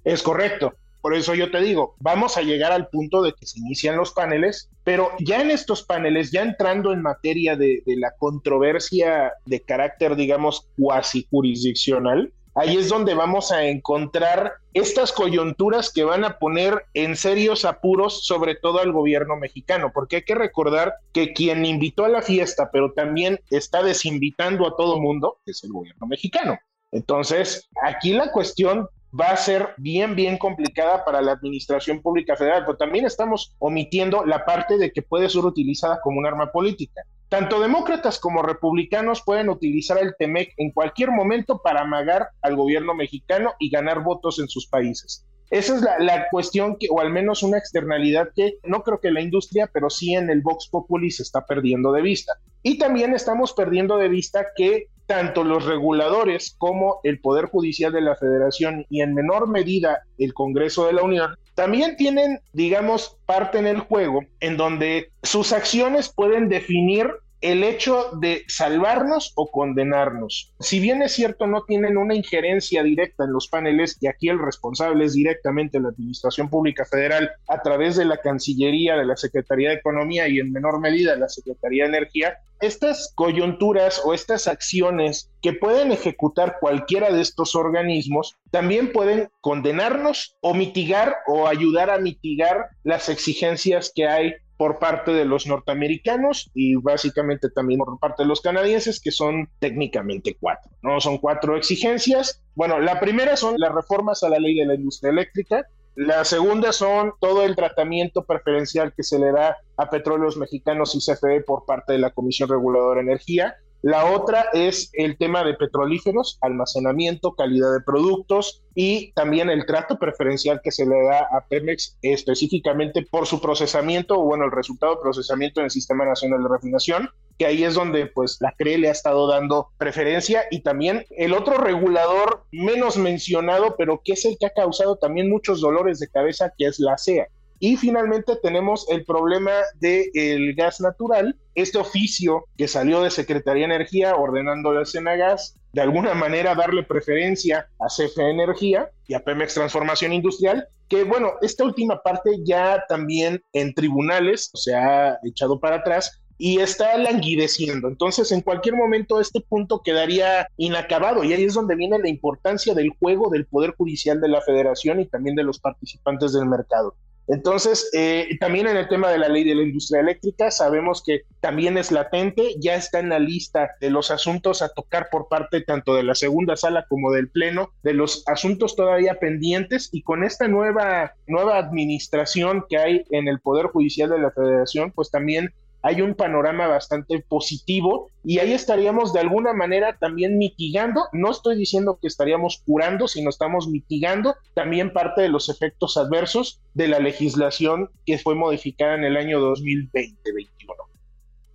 Es 0.03 0.23
correcto. 0.23 0.73
Por 1.09 1.17
eso 1.17 1.35
yo 1.35 1.51
te 1.51 1.63
digo, 1.63 1.97
vamos 2.01 2.37
a 2.37 2.43
llegar 2.43 2.71
al 2.71 2.89
punto 2.89 3.23
de 3.23 3.33
que 3.33 3.47
se 3.47 3.61
inician 3.61 3.97
los 3.97 4.13
paneles, 4.13 4.69
pero 4.85 5.11
ya 5.21 5.41
en 5.41 5.51
estos 5.51 5.83
paneles, 5.83 6.33
ya 6.33 6.43
entrando 6.43 6.93
en 6.93 7.01
materia 7.01 7.57
de, 7.57 7.83
la 7.87 8.11
controversia 8.19 9.33
de 9.47 9.63
carácter, 9.63 10.17
digamos, 10.17 10.69
cuasi 10.79 11.27
jurisdiccional, 11.31 12.35
ahí 12.55 12.77
es 12.77 12.91
donde 12.91 13.15
vamos 13.15 13.53
a 13.53 13.65
encontrar 13.65 14.53
estas 14.75 15.11
coyunturas 15.11 15.91
que 15.91 16.05
van 16.05 16.27
a 16.27 16.39
poner 16.39 16.85
en 16.93 17.17
serios 17.17 17.65
apuros 17.65 18.27
sobre 18.27 18.55
todo 18.55 18.79
al 18.79 18.93
gobierno 18.93 19.39
mexicano, 19.39 19.91
porque 19.95 20.17
hay 20.17 20.25
que 20.25 20.35
recordar 20.35 20.93
que 21.15 21.33
quien 21.33 21.65
invitó 21.65 22.05
a 22.05 22.11
la 22.11 22.21
fiesta, 22.21 22.69
pero 22.71 22.93
también 22.93 23.41
está 23.49 23.83
desinvitando 23.83 24.67
a 24.67 24.77
todo 24.77 25.01
mundo, 25.01 25.39
es 25.47 25.65
el 25.65 25.73
gobierno 25.73 26.07
mexicano. 26.07 26.59
Entonces, 26.93 27.67
aquí 27.83 28.13
la 28.13 28.31
cuestión 28.31 28.89
va 29.19 29.31
a 29.31 29.37
ser 29.37 29.75
bien, 29.79 30.15
bien 30.15 30.39
complicada 30.39 31.05
para 31.05 31.23
la 31.23 31.33
Administración 31.33 32.03
Pública 32.03 32.37
Federal, 32.37 32.65
pero 32.67 32.77
también 32.77 33.07
estamos 33.07 33.55
omitiendo 33.59 34.25
la 34.25 34.45
parte 34.45 34.77
de 34.77 34.93
que 34.93 35.03
puede 35.03 35.29
ser 35.29 35.45
utilizada 35.45 36.01
como 36.03 36.19
un 36.19 36.27
arma 36.27 36.53
política. 36.53 37.03
Tanto 37.29 37.61
demócratas 37.61 38.19
como 38.19 38.43
republicanos 38.43 39.23
pueden 39.23 39.51
utilizar 39.51 39.99
el 39.99 40.15
TEMEC 40.19 40.55
en 40.57 40.71
cualquier 40.71 41.11
momento 41.11 41.61
para 41.63 41.83
amagar 41.83 42.29
al 42.41 42.57
gobierno 42.57 42.95
mexicano 42.95 43.53
y 43.59 43.69
ganar 43.69 44.03
votos 44.03 44.39
en 44.39 44.49
sus 44.49 44.67
países. 44.67 45.27
esa 45.51 45.77
es 45.77 45.83
la, 45.83 46.29
cuestión 46.31 46.77
que, 46.79 46.89
o 46.91 47.01
al 47.01 47.11
menos 47.11 47.43
una 47.43 47.59
externalidad 47.59 48.31
que 48.35 48.59
no 48.65 48.83
creo 48.83 49.01
que 49.01 49.11
la 49.11 49.21
industria, 49.21 49.69
pero 49.73 49.91
sí 49.91 50.15
en 50.15 50.31
el 50.31 50.41
Vox 50.43 50.69
Populi 50.69 51.11
se 51.11 51.23
está 51.23 51.45
perdiendo 51.45 51.93
de 51.93 52.03
vista. 52.03 52.33
Y 52.63 52.79
también 52.79 53.15
estamos 53.15 53.53
perdiendo 53.53 53.99
de 53.99 54.09
vista 54.09 54.47
que 54.57 54.89
tanto 55.09 55.43
los 55.43 55.65
reguladores 55.65 56.55
como 56.59 57.01
el 57.03 57.19
Poder 57.19 57.47
Judicial 57.47 57.91
de 57.91 58.03
la 58.03 58.15
Federación 58.15 58.85
y 58.91 59.01
en 59.01 59.15
menor 59.15 59.49
medida 59.49 60.03
el 60.19 60.35
Congreso 60.35 60.87
de 60.87 60.93
la 60.93 61.03
Unión 61.03 61.35
también 61.55 61.97
tienen, 61.97 62.39
digamos, 62.53 63.17
parte 63.27 63.59
en 63.59 63.67
el 63.67 63.81
juego 63.81 64.21
en 64.39 64.57
donde 64.57 65.11
sus 65.23 65.53
acciones 65.53 66.13
pueden 66.15 66.49
definir 66.49 67.11
el 67.41 67.63
hecho 67.63 68.11
de 68.21 68.45
salvarnos 68.49 69.33
o 69.37 69.51
condenarnos. 69.51 70.53
Si 70.59 70.81
bien 70.81 71.03
es 71.03 71.13
cierto, 71.13 71.47
no 71.47 71.63
tienen 71.65 71.97
una 71.97 72.15
injerencia 72.15 72.83
directa 72.83 73.25
en 73.25 73.33
los 73.33 73.49
paneles, 73.49 73.97
y 74.01 74.09
aquí 74.09 74.29
el 74.29 74.39
responsable 74.39 75.05
es 75.05 75.15
directamente 75.15 75.81
la 75.81 75.89
Administración 75.89 76.51
Pública 76.51 76.85
Federal 76.85 77.31
a 77.49 77.63
través 77.63 77.97
de 77.97 78.05
la 78.05 78.19
Cancillería, 78.19 78.97
de 78.97 79.07
la 79.07 79.17
Secretaría 79.17 79.71
de 79.71 79.77
Economía 79.77 80.29
y 80.29 80.41
en 80.41 80.53
menor 80.53 80.81
medida 80.81 81.17
la 81.17 81.29
Secretaría 81.29 81.85
de 81.85 81.91
Energía, 81.91 82.39
estas 82.61 83.13
coyunturas 83.15 84.03
o 84.05 84.15
estas 84.15 84.49
acciones 84.49 85.31
que 85.43 85.53
pueden 85.53 85.93
ejecutar 85.93 86.57
cualquiera 86.61 87.13
de 87.13 87.21
estos 87.21 87.55
organismos 87.55 88.37
también 88.51 88.93
pueden 88.93 89.29
condenarnos 89.41 90.37
o 90.41 90.55
mitigar 90.55 91.19
o 91.29 91.47
ayudar 91.47 91.91
a 91.91 91.99
mitigar 91.99 92.71
las 92.83 93.09
exigencias 93.09 93.93
que 93.95 94.07
hay 94.07 94.35
por 94.59 94.81
parte 94.81 95.13
de 95.13 95.25
los 95.25 95.47
norteamericanos 95.47 96.51
y 96.53 96.75
básicamente 96.75 97.49
también 97.49 97.79
por 97.79 97.99
parte 97.99 98.25
de 98.25 98.29
los 98.29 98.41
canadienses, 98.41 99.01
que 99.01 99.13
son 99.13 99.49
técnicamente 99.61 100.37
cuatro, 100.39 100.71
¿no? 100.83 101.01
Son 101.01 101.19
cuatro 101.19 101.57
exigencias. 101.57 102.43
Bueno, 102.57 102.81
la 102.81 102.99
primera 103.01 103.37
son 103.37 103.55
las 103.57 103.73
reformas 103.73 104.23
a 104.25 104.29
la 104.29 104.41
ley 104.41 104.57
de 104.57 104.67
la 104.67 104.75
industria 104.75 105.11
eléctrica. 105.11 105.65
La 105.95 106.25
segunda 106.25 106.73
son 106.73 107.13
todo 107.21 107.45
el 107.45 107.55
tratamiento 107.55 108.25
preferencial 108.25 108.93
que 108.97 109.05
se 109.05 109.19
le 109.19 109.31
da 109.31 109.57
a 109.77 109.91
petróleos 109.91 110.37
mexicanos 110.37 110.95
y 110.95 110.99
CFE 110.99 111.43
por 111.43 111.65
parte 111.65 111.93
de 111.93 112.01
la 112.01 112.11
Comisión 112.11 112.49
Reguladora 112.49 113.01
de 113.01 113.07
Energía. 113.07 113.57
La 113.83 114.07
otra 114.07 114.47
es 114.53 114.91
el 114.95 115.17
tema 115.17 115.45
de 115.45 115.55
petrolíferos, 115.55 116.37
almacenamiento, 116.41 117.35
calidad 117.35 117.73
de 117.73 117.81
productos 117.81 118.65
y 118.75 119.13
también 119.13 119.51
el 119.51 119.67
trato 119.67 120.01
preferencial 120.01 120.61
que 120.65 120.73
se 120.73 120.85
le 120.85 121.01
da 121.05 121.29
a 121.31 121.47
Pemex 121.49 121.97
específicamente 122.03 123.07
por 123.09 123.27
su 123.27 123.41
procesamiento 123.41 124.19
o 124.19 124.25
bueno, 124.25 124.45
el 124.47 124.51
resultado 124.51 124.97
de 124.97 125.03
procesamiento 125.03 125.61
en 125.61 125.67
el 125.67 125.71
Sistema 125.71 126.05
Nacional 126.05 126.43
de 126.43 126.49
Refinación, 126.49 127.09
que 127.39 127.47
ahí 127.47 127.63
es 127.63 127.75
donde 127.75 128.07
pues 128.07 128.39
la 128.41 128.53
CRE 128.59 128.79
le 128.79 128.89
ha 128.89 128.93
estado 128.93 129.29
dando 129.29 129.69
preferencia 129.79 130.43
y 130.51 130.63
también 130.63 131.07
el 131.11 131.33
otro 131.33 131.57
regulador 131.57 132.47
menos 132.51 132.97
mencionado, 132.97 133.77
pero 133.79 134.01
que 134.05 134.15
es 134.15 134.25
el 134.25 134.37
que 134.41 134.47
ha 134.47 134.51
causado 134.51 134.97
también 134.97 135.31
muchos 135.31 135.61
dolores 135.61 136.01
de 136.01 136.09
cabeza, 136.09 136.53
que 136.59 136.67
es 136.67 136.81
la 136.81 136.99
CEA. 136.99 137.29
Y 137.61 137.77
finalmente 137.77 138.37
tenemos 138.43 138.89
el 138.89 139.05
problema 139.05 139.53
del 139.81 140.55
gas 140.55 140.81
natural, 140.81 141.37
este 141.55 141.79
oficio 141.79 142.45
que 142.57 142.69
salió 142.69 143.03
de 143.03 143.11
Secretaría 143.11 143.67
de 143.67 143.75
Energía 143.75 144.15
ordenando 144.15 144.79
a 144.79 144.85
Senagas 144.85 145.59
de 145.73 145.83
alguna 145.83 146.15
manera 146.15 146.55
darle 146.55 146.83
preferencia 146.83 147.69
a 147.79 147.87
CFE 147.87 148.31
Energía 148.31 148.91
y 149.07 149.15
a 149.15 149.21
Pemex 149.21 149.55
Transformación 149.55 150.13
Industrial, 150.13 150.67
que 150.89 151.05
bueno, 151.05 151.33
esta 151.43 151.65
última 151.65 152.01
parte 152.03 152.39
ya 152.45 152.85
también 152.89 153.43
en 153.53 153.75
tribunales 153.75 154.51
se 154.55 154.75
ha 154.75 155.19
echado 155.25 155.61
para 155.61 155.77
atrás 155.77 156.21
y 156.39 156.61
está 156.61 156.97
languideciendo. 156.97 157.89
Entonces, 157.89 158.31
en 158.31 158.41
cualquier 158.41 158.77
momento 158.77 159.21
este 159.21 159.41
punto 159.41 159.83
quedaría 159.83 160.47
inacabado 160.57 161.25
y 161.25 161.33
ahí 161.33 161.45
es 161.45 161.55
donde 161.55 161.75
viene 161.75 161.99
la 161.99 162.09
importancia 162.09 162.75
del 162.75 162.91
juego 162.99 163.29
del 163.29 163.47
Poder 163.47 163.75
Judicial 163.77 164.21
de 164.21 164.29
la 164.29 164.41
Federación 164.41 165.01
y 165.01 165.07
también 165.07 165.35
de 165.35 165.43
los 165.43 165.59
participantes 165.59 166.33
del 166.33 166.47
mercado. 166.47 166.95
Entonces, 167.29 167.91
eh, 167.93 168.37
también 168.41 168.67
en 168.67 168.77
el 168.79 168.89
tema 168.89 169.11
de 169.11 169.19
la 169.19 169.29
ley 169.29 169.45
de 169.45 169.55
la 169.55 169.63
industria 169.63 170.01
eléctrica, 170.01 170.51
sabemos 170.51 171.03
que 171.05 171.23
también 171.41 171.77
es 171.77 171.93
latente, 171.93 172.55
ya 172.59 172.75
está 172.75 173.01
en 173.01 173.11
la 173.11 173.19
lista 173.19 173.73
de 173.81 173.91
los 173.91 174.11
asuntos 174.11 174.63
a 174.63 174.71
tocar 174.71 175.09
por 175.11 175.29
parte 175.29 175.61
tanto 175.61 175.95
de 175.95 176.05
la 176.05 176.15
segunda 176.15 176.57
sala 176.57 176.87
como 176.89 177.13
del 177.13 177.29
Pleno, 177.29 177.73
de 177.83 177.93
los 177.93 178.27
asuntos 178.27 178.77
todavía 178.77 179.21
pendientes 179.21 179.91
y 179.93 180.03
con 180.03 180.25
esta 180.25 180.49
nueva, 180.49 181.13
nueva 181.27 181.59
administración 181.59 182.65
que 182.69 182.79
hay 182.79 183.05
en 183.11 183.29
el 183.29 183.41
Poder 183.41 183.67
Judicial 183.67 184.09
de 184.09 184.21
la 184.21 184.31
Federación, 184.31 184.91
pues 184.93 185.11
también 185.11 185.53
hay 185.89 186.03
un 186.03 186.15
panorama 186.15 186.67
bastante 186.67 187.25
positivo 187.27 188.11
y 188.23 188.41
ahí 188.41 188.53
estaríamos 188.53 189.15
de 189.15 189.21
alguna 189.21 189.55
manera 189.55 189.97
también 189.99 190.37
mitigando, 190.37 191.05
no 191.15 191.31
estoy 191.31 191.57
diciendo 191.57 191.99
que 191.99 192.09
estaríamos 192.09 192.63
curando, 192.67 193.09
sino 193.09 193.31
estamos 193.31 193.69
mitigando 193.69 194.35
también 194.55 194.93
parte 194.93 195.23
de 195.23 195.31
los 195.31 195.49
efectos 195.49 195.97
adversos 195.97 196.61
de 196.75 196.89
la 196.89 196.99
legislación 196.99 197.89
que 198.05 198.19
fue 198.19 198.35
modificada 198.35 198.97
en 198.97 199.05
el 199.05 199.17
año 199.17 199.41
2020-21. 199.41 200.51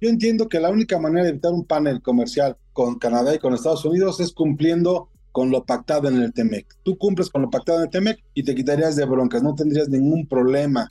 Yo 0.01 0.09
entiendo 0.09 0.49
que 0.49 0.59
la 0.59 0.71
única 0.71 0.97
manera 0.97 1.25
de 1.25 1.29
evitar 1.29 1.53
un 1.53 1.65
panel 1.65 2.01
comercial 2.01 2.57
con 2.73 2.97
Canadá 2.97 3.35
y 3.35 3.39
con 3.39 3.53
Estados 3.53 3.85
Unidos 3.85 4.19
es 4.19 4.33
cumpliendo 4.33 5.09
con 5.31 5.51
lo 5.51 5.63
pactado 5.63 6.09
en 6.09 6.19
el 6.19 6.33
TEMEC. 6.33 6.65
Tú 6.81 6.97
cumples 6.97 7.29
con 7.29 7.43
lo 7.43 7.51
pactado 7.51 7.77
en 7.77 7.83
el 7.83 7.91
TEMEC 7.91 8.17
y 8.33 8.43
te 8.43 8.55
quitarías 8.55 8.95
de 8.95 9.05
broncas, 9.05 9.43
no 9.43 9.53
tendrías 9.53 9.89
ningún 9.89 10.27
problema 10.27 10.89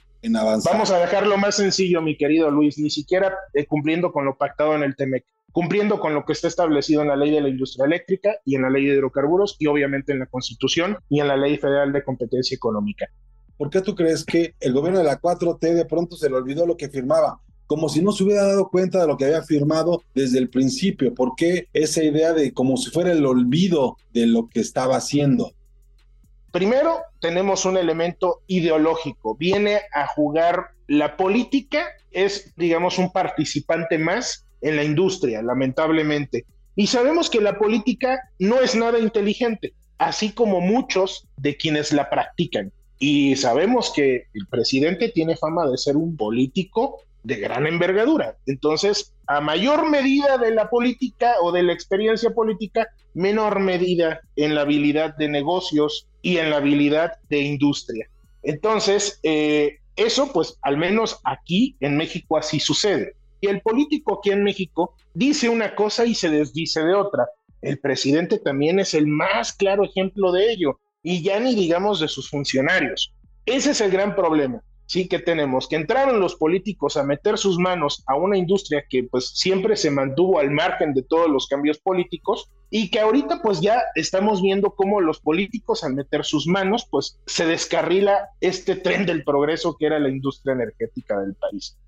Vamos 0.65 0.91
a 0.91 0.99
dejarlo 0.99 1.37
más 1.37 1.57
sencillo, 1.57 2.01
mi 2.01 2.17
querido 2.17 2.51
Luis, 2.51 2.79
ni 2.79 2.91
siquiera 2.91 3.35
eh, 3.55 3.67
cumpliendo 3.67 4.13
con 4.13 4.25
lo 4.25 4.37
pactado 4.37 4.75
en 4.75 4.85
el 4.85 4.95
TEMEC, 4.95 5.25
cumpliendo 5.51 5.99
con 5.99 6.15
lo 6.15 6.25
que 6.25 6.33
está 6.33 6.49
establecido 6.49 7.03
en 7.03 7.09
la 7.09 7.17
ley 7.17 7.31
de 7.31 7.41
la 7.41 7.49
industria 7.49 7.87
eléctrica 7.87 8.37
y 8.45 8.55
en 8.55 8.63
la 8.63 8.71
ley 8.71 8.87
de 8.87 8.95
hidrocarburos 8.95 9.57
y 9.59 9.67
obviamente 9.67 10.13
en 10.13 10.21
la 10.21 10.27
Constitución 10.27 10.97
y 11.09 11.21
en 11.21 11.29
la 11.29 11.37
ley 11.37 11.59
federal 11.59 11.93
de 11.93 12.05
competencia 12.05 12.55
económica. 12.55 13.09
¿Por 13.57 13.71
qué 13.71 13.81
tú 13.81 13.95
crees 13.95 14.25
que 14.25 14.55
el 14.61 14.73
gobierno 14.73 15.01
de 15.01 15.05
la 15.05 15.21
4T 15.21 15.75
de 15.75 15.85
pronto 15.85 16.17
se 16.17 16.29
le 16.29 16.37
olvidó 16.37 16.67
lo 16.67 16.77
que 16.77 16.89
firmaba? 16.89 17.41
Como 17.67 17.89
si 17.89 18.03
no 18.03 18.13
se 18.13 18.25
hubiera 18.25 18.45
dado 18.45 18.69
cuenta 18.69 19.01
de 19.01 19.07
lo 19.07 19.17
que 19.17 19.25
había 19.25 19.43
firmado 19.43 20.03
desde 20.15 20.39
el 20.39 20.51
principio. 20.51 21.15
¿Por 21.15 21.35
qué 21.37 21.69
esa 21.73 22.03
idea 22.03 22.33
de 22.33 22.53
como 22.53 22.77
si 22.77 22.91
fuera 22.91 23.13
el 23.13 23.25
olvido 23.25 23.97
de 24.13 24.27
lo 24.27 24.49
que 24.49 24.61
estaba 24.61 24.97
haciendo? 24.97 25.53
Primero, 26.53 27.01
tenemos 27.19 27.65
un 27.65 27.79
elemento 27.79 28.43
ideológico. 28.47 29.35
Viene 29.35 29.81
a 29.95 30.07
jugar 30.07 30.73
la 30.87 31.17
política, 31.17 31.87
es, 32.11 32.53
digamos, 32.57 32.99
un 32.99 33.11
participante 33.11 33.97
más 33.97 34.47
en 34.61 34.77
la 34.77 34.85
industria, 34.85 35.41
lamentablemente. 35.41 36.45
Y 36.77 36.89
sabemos 36.89 37.31
que 37.31 37.41
la 37.41 37.59
política 37.59 38.21
no 38.39 38.61
es 38.61 38.75
nada 38.75 38.99
inteligente, 38.99 39.73
así 39.97 40.33
como 40.33 40.61
muchos 40.61 41.27
de 41.39 41.57
quienes 41.57 41.91
la 41.91 42.11
practican. 42.11 42.71
Y 42.99 43.35
sabemos 43.37 43.91
que 43.91 44.27
el 44.35 44.47
presidente 44.47 45.09
tiene 45.09 45.37
fama 45.37 45.67
de 45.67 45.79
ser 45.79 45.97
un 45.97 46.19
político 46.19 46.99
de 47.23 47.37
gran 47.37 47.67
envergadura. 47.67 48.37
Entonces, 48.45 49.15
a 49.27 49.41
mayor 49.41 49.89
medida 49.89 50.37
de 50.37 50.51
la 50.51 50.69
política 50.69 51.37
o 51.41 51.51
de 51.51 51.63
la 51.63 51.73
experiencia 51.73 52.31
política, 52.31 52.89
menor 53.15 53.59
medida 53.59 54.21
en 54.37 54.55
la 54.55 54.63
habilidad 54.63 55.17
de 55.17 55.29
negocios 55.29 56.09
y 56.23 56.39
en 56.39 56.51
la 56.51 56.57
habilidad 56.57 57.13
de 57.29 57.41
industria. 57.41 58.09
Entonces, 58.43 59.21
eh, 59.23 59.79
eso 59.97 60.33
pues 60.33 60.59
al 60.63 60.79
menos 60.79 61.21
aquí 61.25 61.77
en 61.81 61.97
México 61.97 62.39
así 62.39 62.61
sucede. 62.61 63.15
Y 63.41 63.49
el 63.49 63.61
político 63.61 64.19
aquí 64.19 64.31
en 64.31 64.45
México 64.45 64.95
dice 65.15 65.49
una 65.49 65.75
cosa 65.75 66.07
y 66.07 66.15
se 66.15 66.31
desdice 66.31 66.83
de 66.83 66.95
otra. 66.95 67.27
El 67.61 67.79
presidente 67.79 68.39
también 68.39 68.79
es 68.79 68.95
el 68.95 69.07
más 69.07 69.53
claro 69.53 69.85
ejemplo 69.85 70.33
de 70.33 70.53
ello, 70.53 70.81
y 71.03 71.23
ya 71.23 71.39
ni 71.41 71.55
digamos 71.55 72.01
de 72.01 72.09
sus 72.09 72.31
funcionarios. 72.31 73.13
Ese 73.45 73.73
es 73.73 73.81
el 73.81 73.91
gran 73.91 74.15
problema 74.15 74.63
sí 74.93 75.09
que 75.09 75.19
tenemos, 75.19 75.69
que 75.69 75.77
entraron 75.77 76.21
los 76.21 76.35
políticos 76.35 76.99
a 76.99 77.03
meter 77.03 77.39
sus 77.39 77.57
manos 77.57 78.05
a 78.07 78.15
una 78.15 78.37
industria 78.37 78.85
que 78.87 79.05
pues 79.05 79.29
siempre 79.29 79.75
se 79.75 79.91
mantuvo 79.91 80.39
al 80.39 80.51
margen 80.51 80.93
de 80.93 81.03
todos 81.03 81.31
los 81.31 81.47
cambios 81.47 81.79
políticos 81.79 82.51
y 82.69 82.91
que 82.91 83.01
ahorita 83.01 83.41
pues 83.43 83.63
ya 83.63 83.81
estamos 83.95 84.43
viendo 84.43 84.75
cómo 84.75 85.01
los 85.01 85.19
políticos 85.19 85.83
al 85.83 85.95
meter 85.95 86.27
sus 86.27 86.47
manos 86.47 86.87
pues 86.91 87.19
se 87.25 87.47
descarrila 87.47 88.29
este 88.43 88.77
tren 88.77 89.07
del 89.07 89.25
progreso 89.25 89.77
que 89.79 89.87
era 89.87 89.99
la 89.99 90.11
industria 90.11 90.53
energética 90.53 91.19
del 91.21 91.37
país. 91.37 91.79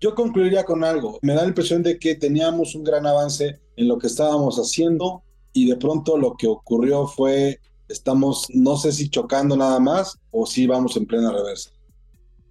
Yo 0.00 0.14
concluiría 0.14 0.64
con 0.64 0.84
algo, 0.84 1.18
me 1.20 1.34
da 1.34 1.42
la 1.42 1.48
impresión 1.48 1.82
de 1.82 1.98
que 1.98 2.14
teníamos 2.14 2.74
un 2.74 2.82
gran 2.82 3.06
avance 3.06 3.60
en 3.76 3.88
lo 3.88 3.98
que 3.98 4.06
estábamos 4.06 4.56
haciendo 4.56 5.22
y 5.52 5.68
de 5.68 5.76
pronto 5.76 6.16
lo 6.16 6.32
que 6.32 6.46
ocurrió 6.46 7.08
fue 7.08 7.60
estamos 7.88 8.46
no 8.54 8.78
sé 8.78 8.92
si 8.92 9.10
chocando 9.10 9.54
nada 9.54 9.78
más 9.80 10.18
o 10.30 10.46
si 10.46 10.66
vamos 10.66 10.96
en 10.96 11.04
plena 11.04 11.30
reversa 11.30 11.72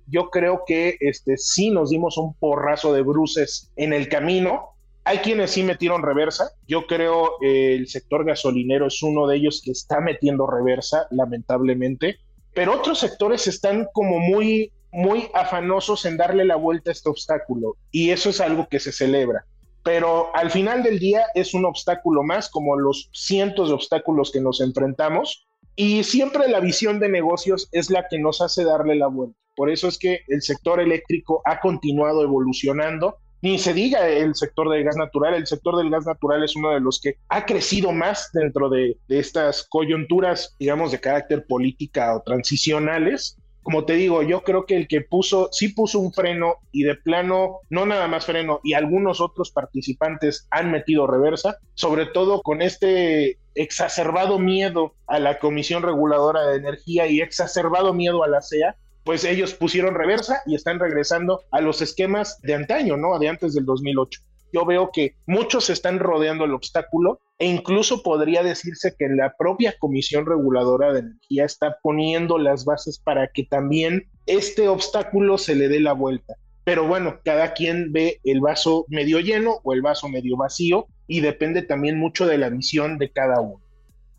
yo 0.07 0.29
creo 0.29 0.63
que 0.65 0.97
este, 0.99 1.37
sí 1.37 1.69
nos 1.69 1.89
dimos 1.89 2.17
un 2.17 2.33
porrazo 2.33 2.93
de 2.93 3.01
bruces 3.01 3.71
en 3.75 3.93
el 3.93 4.07
camino. 4.07 4.69
Hay 5.03 5.19
quienes 5.19 5.51
sí 5.51 5.63
metieron 5.63 6.01
reversa. 6.01 6.51
Yo 6.67 6.87
creo 6.87 7.31
eh, 7.41 7.75
el 7.75 7.87
sector 7.87 8.25
gasolinero 8.25 8.87
es 8.87 9.01
uno 9.03 9.27
de 9.27 9.37
ellos 9.37 9.61
que 9.63 9.71
está 9.71 9.99
metiendo 9.99 10.47
reversa, 10.47 11.07
lamentablemente. 11.11 12.17
Pero 12.53 12.73
otros 12.73 12.99
sectores 12.99 13.47
están 13.47 13.87
como 13.93 14.19
muy, 14.19 14.71
muy 14.91 15.29
afanosos 15.33 16.05
en 16.05 16.17
darle 16.17 16.45
la 16.45 16.55
vuelta 16.55 16.91
a 16.91 16.93
este 16.93 17.09
obstáculo. 17.09 17.75
Y 17.91 18.11
eso 18.11 18.29
es 18.29 18.41
algo 18.41 18.67
que 18.69 18.79
se 18.79 18.91
celebra. 18.91 19.45
Pero 19.83 20.35
al 20.35 20.51
final 20.51 20.83
del 20.83 20.99
día 20.99 21.27
es 21.33 21.53
un 21.53 21.65
obstáculo 21.65 22.23
más, 22.23 22.49
como 22.49 22.77
los 22.77 23.09
cientos 23.13 23.69
de 23.69 23.75
obstáculos 23.75 24.31
que 24.31 24.41
nos 24.41 24.59
enfrentamos 24.59 25.46
Y 25.79 26.03
siempre 26.03 26.49
la 26.49 26.59
visión 26.59 26.99
de 26.99 27.07
negocios 27.07 27.69
es 27.71 27.91
la 27.91 28.07
que 28.09 28.17
nos 28.17 28.41
hace 28.41 28.63
darle 28.63 28.95
la 28.95 29.07
vuelta. 29.07 29.37
Por 29.55 29.69
eso 29.69 29.87
es 29.87 29.99
que 29.99 30.21
el 30.27 30.41
sector 30.41 30.79
eléctrico 30.79 31.43
ha 31.45 31.59
continuado 31.59 32.23
evolucionando. 32.23 33.17
Ni 33.43 33.59
se 33.59 33.75
diga 33.75 34.09
el 34.09 34.33
sector 34.33 34.69
del 34.71 34.83
gas 34.83 34.97
natural, 34.97 35.35
el 35.35 35.45
sector 35.45 35.77
del 35.77 35.91
gas 35.91 36.07
natural 36.07 36.43
es 36.43 36.55
uno 36.55 36.71
de 36.71 36.79
los 36.79 36.99
que 36.99 37.17
ha 37.29 37.45
crecido 37.45 37.91
más 37.91 38.31
dentro 38.33 38.69
de, 38.69 38.97
estas 39.07 39.67
coyunturas, 39.69 40.55
digamos, 40.59 40.91
de 40.91 40.99
carácter 40.99 41.45
política 41.45 42.15
o 42.15 42.23
transicionales 42.23 43.37
como 43.67 43.83
te 43.83 43.95
digo, 43.95 44.23
yo 44.23 44.45
creo 44.45 44.65
que 44.65 44.77
el 44.77 44.87
que 44.87 45.01
puso, 45.01 45.49
sí 45.51 45.67
puso 45.67 45.99
un 45.99 46.13
freno 46.13 46.55
y 46.71 46.83
de 46.83 46.95
plano, 46.95 47.59
no 47.69 47.85
nada 47.85 48.07
más 48.07 48.25
freno, 48.25 48.61
y 48.63 48.75
algunos 48.75 49.19
otros 49.19 49.51
participantes 49.51 50.47
han 50.51 50.71
metido 50.71 51.05
reversa, 51.05 51.57
sobre 51.73 52.05
todo 52.05 52.41
con 52.43 52.61
este 52.61 53.39
exacerbado 53.55 54.39
miedo 54.39 54.93
a 55.05 55.19
la 55.19 55.37
Comisión 55.39 55.83
Reguladora 55.83 56.47
de 56.47 56.55
Energía 56.55 57.07
y 57.07 57.19
exacerbado 57.19 57.93
miedo 57.93 58.23
a 58.23 58.29
la 58.29 58.41
CEA, 58.41 58.77
pues 59.03 59.25
ellos 59.25 59.53
pusieron 59.53 59.95
reversa 59.95 60.43
y 60.45 60.55
están 60.55 60.79
regresando 60.79 61.41
a 61.51 61.59
los 61.59 61.81
esquemas 61.81 62.39
de 62.43 62.55
antaño, 62.55 62.95
¿no? 62.95 63.19
De 63.19 63.27
antes 63.27 63.53
del 63.53 63.65
2008 63.65 64.21
yo 64.53 64.65
veo 64.65 64.89
que 64.93 65.15
muchos 65.25 65.69
están 65.69 65.99
rodeando 65.99 66.45
el 66.45 66.53
obstáculo 66.53 67.19
e 67.39 67.47
incluso 67.47 68.01
podría 68.01 68.43
decirse 68.43 68.95
que 68.97 69.07
la 69.09 69.33
propia 69.37 69.75
Comisión 69.77 70.25
Reguladora 70.25 70.93
de 70.93 70.99
Energía 70.99 71.45
está 71.45 71.77
poniendo 71.81 72.37
las 72.37 72.65
bases 72.65 72.99
para 72.99 73.27
que 73.33 73.43
también 73.43 74.09
este 74.25 74.67
obstáculo 74.67 75.37
se 75.37 75.55
le 75.55 75.67
dé 75.67 75.79
la 75.79 75.93
vuelta. 75.93 76.35
Pero 76.63 76.87
bueno, 76.87 77.19
cada 77.23 77.53
quien 77.53 77.93
ve 77.93 78.19
el 78.23 78.41
vaso 78.41 78.85
medio 78.89 79.19
lleno 79.19 79.59
o 79.63 79.73
el 79.73 79.81
vaso 79.81 80.09
medio 80.09 80.35
vacío 80.35 80.87
y 81.07 81.21
depende 81.21 81.61
también 81.61 81.97
mucho 81.97 82.25
de 82.25 82.37
la 82.37 82.49
visión 82.49 82.97
de 82.97 83.11
cada 83.11 83.39
uno. 83.39 83.61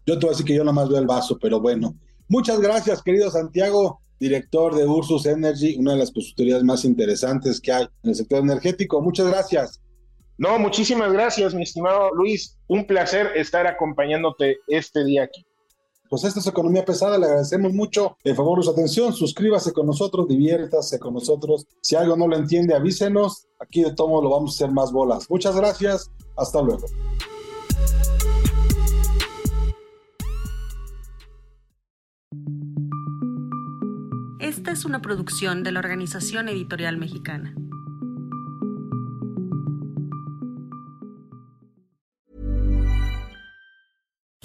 Yo 0.07 0.19
te 0.19 0.25
voy 0.25 0.29
a 0.29 0.33
decir 0.33 0.47
que 0.47 0.55
yo 0.55 0.65
nada 0.65 0.73
más 0.73 0.89
veo 0.89 0.99
el 0.99 1.07
vaso, 1.07 1.39
pero 1.39 1.61
bueno. 1.61 1.95
Muchas 2.29 2.61
gracias, 2.61 3.03
querido 3.03 3.31
Santiago, 3.31 4.01
director 4.19 4.75
de 4.75 4.87
Ursus 4.87 5.27
Energy, 5.27 5.77
una 5.79 5.93
de 5.93 5.99
las 5.99 6.11
consultorías 6.11 6.63
más 6.63 6.85
interesantes 6.85 7.61
que 7.61 7.73
hay 7.73 7.87
en 8.03 8.11
el 8.11 8.17
sector 8.17 8.43
energético. 8.43 9.03
Muchas 9.03 9.27
gracias. 9.29 9.83
No, 10.39 10.57
muchísimas 10.57 11.13
gracias, 11.13 11.53
mi 11.53 11.65
estimado 11.65 12.15
Luis. 12.15 12.57
Un 12.69 12.87
placer 12.87 13.33
estar 13.35 13.67
acompañándote 13.67 14.59
este 14.69 15.05
día 15.05 15.25
aquí. 15.25 15.45
Pues 16.09 16.23
esta 16.23 16.39
es 16.39 16.47
Economía 16.47 16.85
Pesada, 16.85 17.19
le 17.19 17.27
agradecemos 17.27 17.73
mucho 17.73 18.17
el 18.23 18.37
favor 18.37 18.59
de 18.59 18.65
su 18.65 18.71
atención, 18.71 19.13
suscríbase 19.13 19.73
con 19.73 19.87
nosotros, 19.87 20.29
diviértase 20.29 21.01
con 21.01 21.15
nosotros. 21.15 21.67
Si 21.83 21.97
algo 21.97 22.17
no 22.17 22.29
lo 22.29 22.37
entiende, 22.37 22.75
avísenos, 22.75 23.49
aquí 23.59 23.83
de 23.83 23.93
todo 23.95 24.23
lo 24.23 24.31
vamos 24.31 24.53
a 24.53 24.55
hacer 24.55 24.73
más 24.73 24.93
bolas. 24.93 25.29
Muchas 25.29 25.57
gracias, 25.57 26.09
hasta 26.37 26.63
luego. 26.63 26.87
Esta 34.39 34.71
es 34.71 34.85
una 34.85 35.03
producción 35.03 35.65
de 35.65 35.73
la 35.73 35.81
Organización 35.81 36.49
Editorial 36.49 36.97
Mexicana. 36.97 37.55